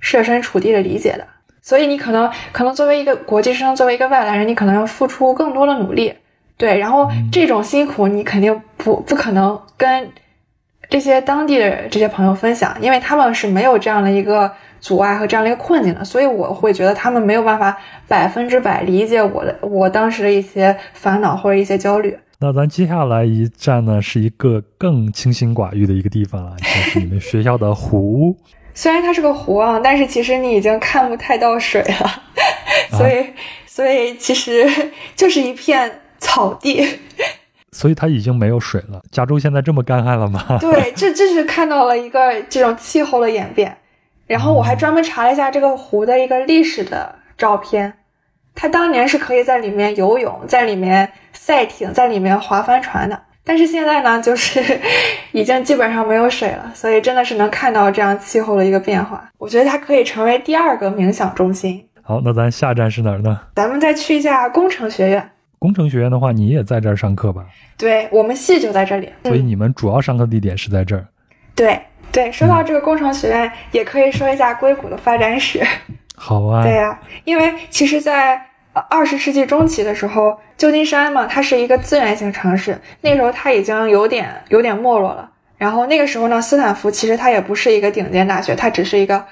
[0.00, 1.26] 设身处地的理解的。
[1.60, 6.12] 所以你可能可能作为一个国际生，作为一个外来人，你可能要付出更多的努力，
[6.56, 10.10] 对，然后这种辛苦你肯定不不可能跟
[10.92, 17.74] 这些当地的这些朋友分享，因为他们是没有这样的一个阻碍和这样的一个困境的，所以我会觉得他们没有办法
[18.06, 22.14] 百分之百理解我的我当时的一些烦恼或者一些焦虑。
[22.40, 28.36] 那咱接下来一站呢，是一个更清心寡欲的一个地方了，就是你们学校的湖。
[28.74, 32.22] 虽然它是个湖啊，但是其实你已经看不太到水了，
[32.98, 33.26] 所以、
[33.66, 34.68] 所以其实
[35.16, 36.86] 就是一片草地。
[37.72, 39.02] 所以它已经没有水了。
[39.10, 40.44] 加州现在这么干旱了吗？
[40.60, 43.76] 对，这这是看到了一个这种气候的演变。
[44.26, 47.92] 然后我还专门查了一下这个湖的一个历史的照片，
[48.54, 53.20] 它当年是可以在里面游泳，在里面赛艇，在里面划帆船的。
[53.44, 54.62] 但是现在呢，就是
[55.32, 59.28] 已经基本上没有水了，所以真的是能看到这样气候的一个变化。
[59.36, 61.88] 我觉得它可以成为第二个冥想中心。
[62.02, 63.40] 好，那咱下站是哪儿呢？
[63.56, 65.31] 咱们再去一下工程学院。
[65.62, 67.44] 工程学院的话，你也在这儿上课吧？
[67.78, 71.06] 对我们系就在这里，所以你们主要上课地点是在这儿。
[71.54, 75.64] 对对，说到这个工程学院，也可以说一下硅谷的发展史。
[76.16, 78.34] 好啊，对呀、因为其实在，
[78.72, 85.30] 呃二十世纪中期的时候，旧金山嘛，它是一个资源型城市，那时候它已经有点有点没落了。
[85.56, 89.24] 然后那个时候呢，斯坦福其实它也不是一个顶尖大学，它只是一个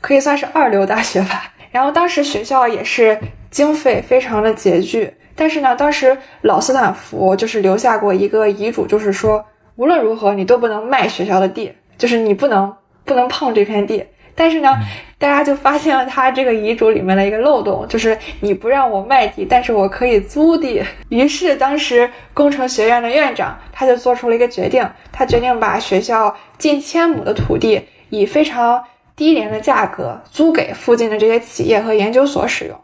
[0.00, 1.52] 可以算是二流大学吧。
[1.70, 3.18] 然后当时学校也是
[3.50, 9.44] 经费非常的拮据，但是呢，当时老斯坦福就是留下过一个遗嘱，就是说
[9.76, 12.74] 无论如何你都不能卖学校的地，就是你不能
[13.04, 14.04] 不能碰这片地。
[14.36, 14.76] 但是呢，
[15.16, 20.82] 大家就发现了他这个遗嘱里面的一个漏洞，就是你不让我卖地，但是我可以租地。
[21.08, 27.80] 于是当时工程学院的院长他就做出了一个决定，他决定把学校近千亩的土地
[28.10, 28.82] 以非常
[29.14, 32.76] 低廉的价格租给附近的这些企业和研究所使用。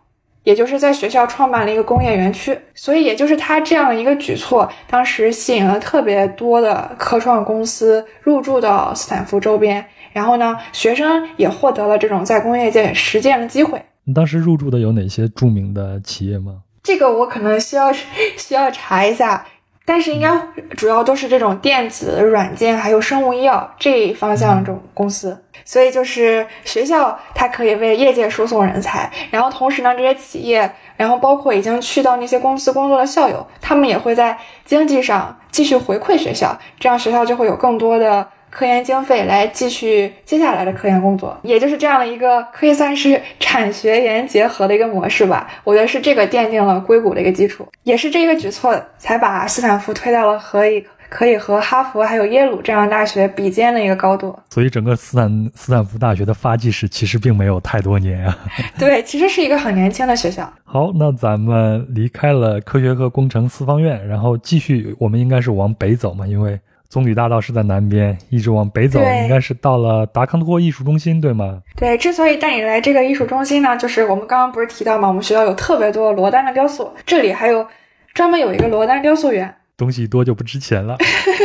[0.45, 13.83] 也就是在学校创办了一个工业园区，所以也就是他这样的一个举措，当时吸引了特别多的科创公司入驻到斯坦福周边，然后呢，学生也获得了这种在工业界实践的机会。
[14.05, 16.63] 你当时入驻的有哪些著名的企业吗？
[16.83, 17.93] 这个我可能需要
[18.39, 19.47] 需要查一下，
[19.91, 20.41] 但是应该
[20.77, 25.37] 主要都是这种电子、软件还有生物医药这一方向这种公司。
[25.65, 45.49] 所以就是学校它可以为业界输送人才，然后同时呢，这些企业，然后包括已经去到那些公司工作的校友，他们也会在经济上继续回馈学校，这样学校就会有更多的科研经费来继续接下来的科研工作，也就是这样的一个可以算是产学研结合的一个模式吧。
[45.65, 54.37] 我觉得是这个奠定了硅谷的一个基础，也是这个举措才把斯坦福推到了和一可以和哈佛还有耶鲁这样的大学比肩的一个高度。
[54.49, 58.39] 所以整个斯坦斯坦福大学的发迹史其实并没有太多年啊。
[58.79, 60.53] 对，其实是一个很年轻的学校。
[60.65, 66.59] 好，那咱们离开了科学和工程四方院，然后继续，我们应该是往北走嘛，因为
[66.91, 71.63] 棕榈大道是在南边，一直往北走，应该是到了达康托艺术中心，对吗？
[71.77, 77.65] 对，之所以带你来这个艺术中心呢，就是我们刚刚不是提到吗，我们学校有特别多罗丹的雕塑，这里还有
[78.13, 79.55] 专门有一个罗丹雕塑园。
[79.77, 80.99] 东西多就不值钱了。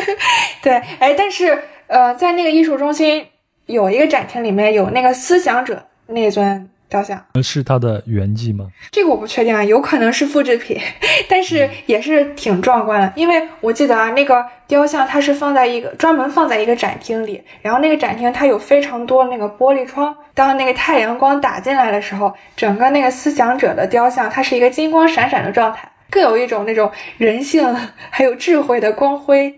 [0.63, 3.23] 对，哎，但是呃，在那个艺术中心
[3.67, 8.67] 有一个展厅里面有那个思想者那尊雕像，是它的原迹吗？
[8.91, 10.79] 这个我不确定啊，有可能是复制品，
[11.27, 13.11] 但是也是挺壮观的。
[13.15, 27.75] 因为我记得啊，那个雕像它是放在一个专门放在一个展厅里，然后那个展厅它有非常多那个玻璃窗，当那个太阳光打进来的时候，整个那个思想者的雕像它是一个金光闪闪的状态，更有一种那种人性
[28.09, 29.53] 还有智慧的光辉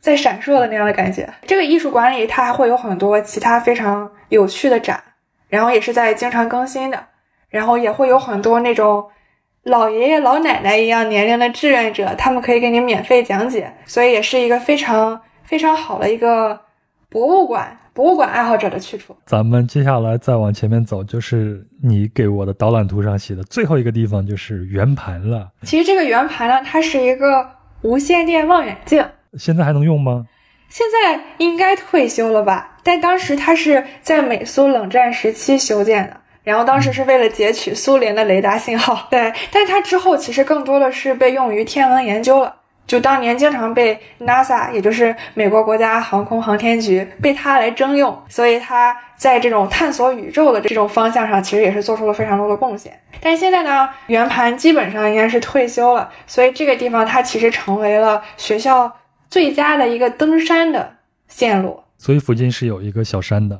[0.00, 1.28] 在闪烁的那样的感觉。
[1.46, 5.00] 这个艺术馆里它还会有很多其他非常有趣的展，
[5.52, 6.98] 然后也是在经常更新的。
[7.50, 9.04] 然后也会有很多那种
[9.64, 16.58] 老爷爷老奶奶一样年龄的志愿者，他们可以给你免费讲解，所以也是一个非常非常好的一个
[17.10, 19.14] 博物馆，博物馆爱好者的去处。
[19.26, 25.50] 咱们接下来再往前面走，就是你给我的导览图上写的最后一个地方，就是圆盘了。
[25.64, 27.46] 其实这个圆盘呢，它是一个
[27.82, 29.04] 无线电望远镜，
[29.38, 30.26] 现在还能用吗？
[30.72, 32.78] 现在应该退休了吧？
[32.82, 36.16] 但当时它是在美苏冷战时期修建的。
[36.42, 42.56] 然后当时是为了截取苏联的雷达信号，对，但它之后其实更多的是被用于天文研究了。
[42.86, 52.98] 就当年经常被 NASA，也就是美国国家航空航天局，被它来征用，所以它在这种探索宇宙的这种方向上，其实也是做出了非常多的贡献。
[53.20, 58.90] 但是现在呢，圆盘基本上应该是退休了，所以这个地方它其实成为了学校
[59.32, 61.82] 最佳的一个登山的线路。
[61.96, 63.58] 所以附近是有一个小山的，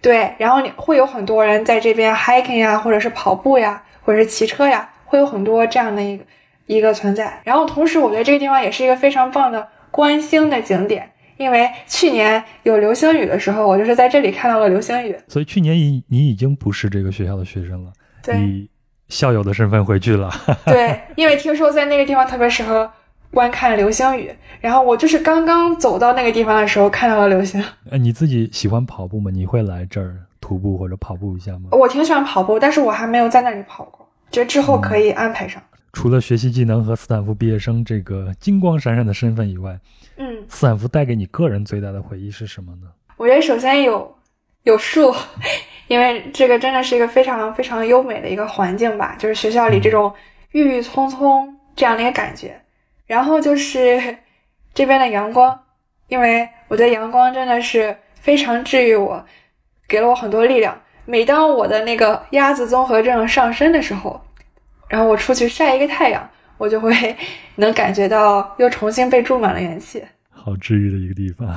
[0.00, 6.24] 对，然后你会有很多人在这边 hiking 呀，或者是跑步呀，或者是骑车呀，会有很多这样的一个。
[6.66, 15.14] 一个存在，然后同时我觉得这个地方也是一个非常棒的观星的景点，因为去年有流星雨的时候，我就是在这里看到了流星雨。
[15.26, 17.92] 所以去年你你已经不是这个学校的学生了，
[18.22, 18.70] 对，以
[19.08, 20.30] 校友的身份回去了。
[20.64, 22.90] 对，因为听说在那个地方特别适合
[23.32, 24.30] 观看流星雨，
[24.60, 27.62] 然后我就是刚刚走到那个地方的时候看到了流星。
[27.90, 29.30] 哎，你自己喜欢跑步吗？
[29.32, 31.70] 你会来这儿徒步或者跑步一下吗？
[31.72, 35.62] 我挺喜欢跑步，但是我还没有在那里跑过，觉得之后可以安排上。
[35.94, 39.78] 除了学习技能和斯坦福毕业生这个金光闪闪的身份以外，
[40.16, 42.88] 嗯，斯坦福带给你个人最大的回忆是什么呢？
[43.16, 44.14] 我觉得首先有
[44.64, 45.14] 有树，
[45.88, 50.12] 因为这个真的是一个非常非常优美的一个环境吧，就是学校里这种
[50.52, 52.58] 郁郁葱葱这样的一个感觉。
[53.12, 54.16] 然后就是
[54.72, 55.60] 这边的阳光，
[56.08, 59.22] 因为我觉得阳光真的是非常治愈我，
[59.86, 60.80] 给了我很多力量。
[61.04, 64.18] 每当我的那个鸭子综合症上升的时候。
[64.88, 67.16] 然后我出去晒一个太阳，我就会
[67.56, 71.48] 能感觉到又重新被注满了元气，好治愈的一个地方。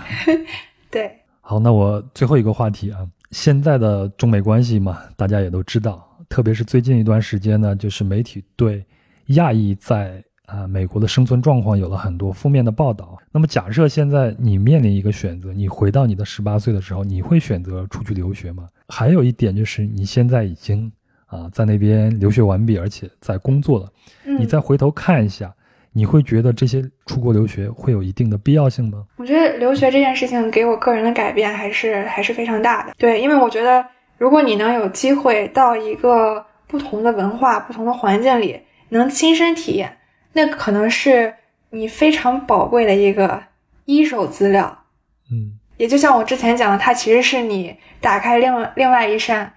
[0.89, 2.99] 对， 好，那我最后一个话题啊，
[3.31, 8.85] 现在的中美关系嘛，大家也都知道，特别是最近一段时间呢，就是媒体对
[9.27, 13.17] 亚裔在啊美国的生存状况有了很多负面的报道。
[13.31, 18.67] 那么假设现在你面临一个选择，你回到你的十八岁的时候，你会选择出去留学吗？
[18.87, 20.91] 还有一点就是你现在已经。
[21.27, 23.91] 啊，在那边留学完毕，而且在工作了。
[24.39, 25.51] 你再回头看一下，
[25.91, 29.03] 你会觉得这些出国留学会有一定的必要性吗？
[29.17, 32.93] 我觉得留学这件事情给我个人的改变还是还是非常大的。
[32.99, 33.83] 对，因为我觉得
[34.19, 39.97] 如果你能有机会到一个不同的文化、不同的环境里，能亲身体验，
[40.35, 41.33] 那可能是
[41.71, 43.41] 你非常宝贵的一个
[43.85, 44.83] 一手资料。
[45.31, 49.51] 嗯，也就像我之前讲的，它其实是你打开另外另外一扇。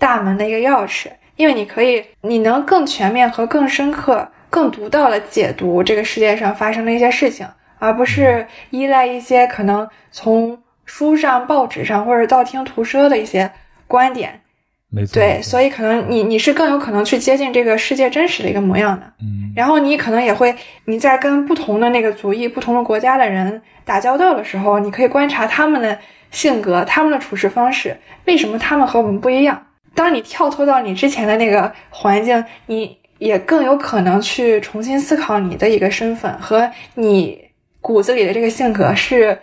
[0.00, 7.44] 大门的一个钥匙，因为你可以，你能更全面和更深刻、更独到的解读这个世界上发生的一些事情，
[7.80, 13.50] 而不是依赖一些可能从书上、报纸上或者道听途说的一些
[13.88, 14.40] 观点。
[14.90, 15.14] 没错。
[15.14, 19.06] 对，所以可能你你是更有可能去接近这个世界真实的一个模样的。
[19.20, 19.52] 嗯。
[19.54, 20.54] 然后你可能也会
[20.86, 25.98] 你在跟不同的那个族裔、不同的国家的人打交道的时候，你可以观察他们的
[26.30, 29.66] 性格、他们的处事方式，为什么他们和我们不一样。
[29.94, 37.38] 当你跳脱到你之前的那个环境，你也更有可能去重新思考你的一个身份和你
[37.80, 39.36] 骨子里的这个性格是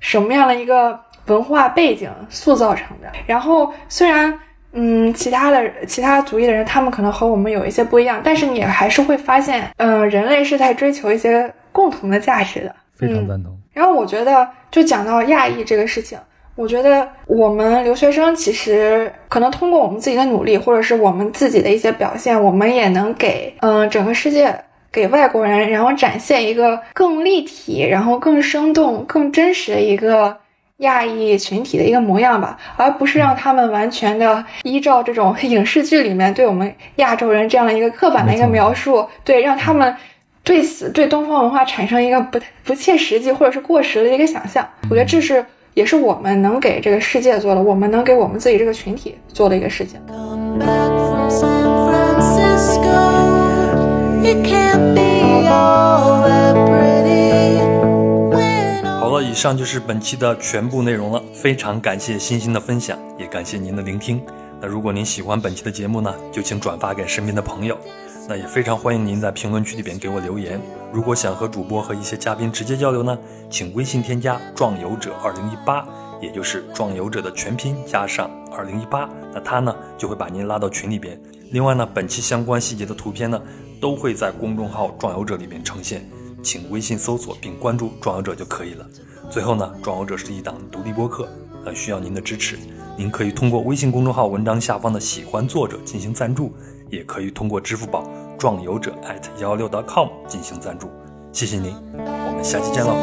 [0.00, 3.12] 什么样的一个文化背景塑造成的。
[3.26, 4.36] 然后，虽然
[4.74, 12.74] 嗯，其他的其他族裔的人他们可能和我们有一些不一样，但是你还是会发现，嗯，人类是在追求一些共同的价值的。
[12.92, 13.56] 非常赞同。
[13.72, 16.18] 然后我觉得，就讲到亚裔这个事情。
[16.56, 24.56] 我觉得我们留学生其实可能通过我们自己的努力，或者是我们自己的一些表现，我们也能给嗯整个世界
[24.92, 30.36] 给外国人，然后展现一个更立体、然后更生动、更真实的一个
[30.78, 39.94] 亚裔群体的一个模样吧，而不是让他们完全的依照这种影视剧里面对我们亚洲人这样的一个刻板的一个描述，对让他们
[40.42, 44.68] 对此对东方文化产生一个不不切实际或者是过时的一个想象。
[44.90, 45.44] 我觉得这是。
[45.74, 49.98] 也是我们能给这个世界做的，我们能给我们自己这个群体做的一个事情。
[55.48, 56.28] 好
[59.14, 61.22] 了，以上就是本期的全部内容了。
[61.32, 64.20] 非常感谢星星的分享，也感谢您的聆听。
[64.60, 67.78] 那如果您喜欢本期的节目呢，就请转发给身边的朋友。
[68.26, 70.60] 那也非常欢迎您在评论区里边给我留言。
[70.92, 73.18] 如果想和主播和一些嘉宾直接交流呢，
[73.50, 75.86] 请微信添加“壮游者二零一八”，
[76.20, 81.20] 也就是“壮游者”的全拼加上二零一八，那他呢就会把您拉到群里边。
[81.50, 83.40] 另外呢，本期相关细节的图片呢
[83.80, 86.08] 都会在公众号“壮游者”里边呈现，
[86.44, 88.86] 请微信搜索并关注“壮游者”就可以了。
[89.30, 91.26] 最后呢，“壮游者”是一档独立播客，
[91.64, 92.58] 很需要您的支持。
[92.96, 96.52] 您可以通过微信公众号文章下方的“喜欢作者”进行赞助。
[96.90, 98.04] 也可以通过支付宝
[98.38, 100.88] 壮游者 at 幺六 .com 进行赞助，
[101.32, 102.94] 谢谢您，我们下期见喽。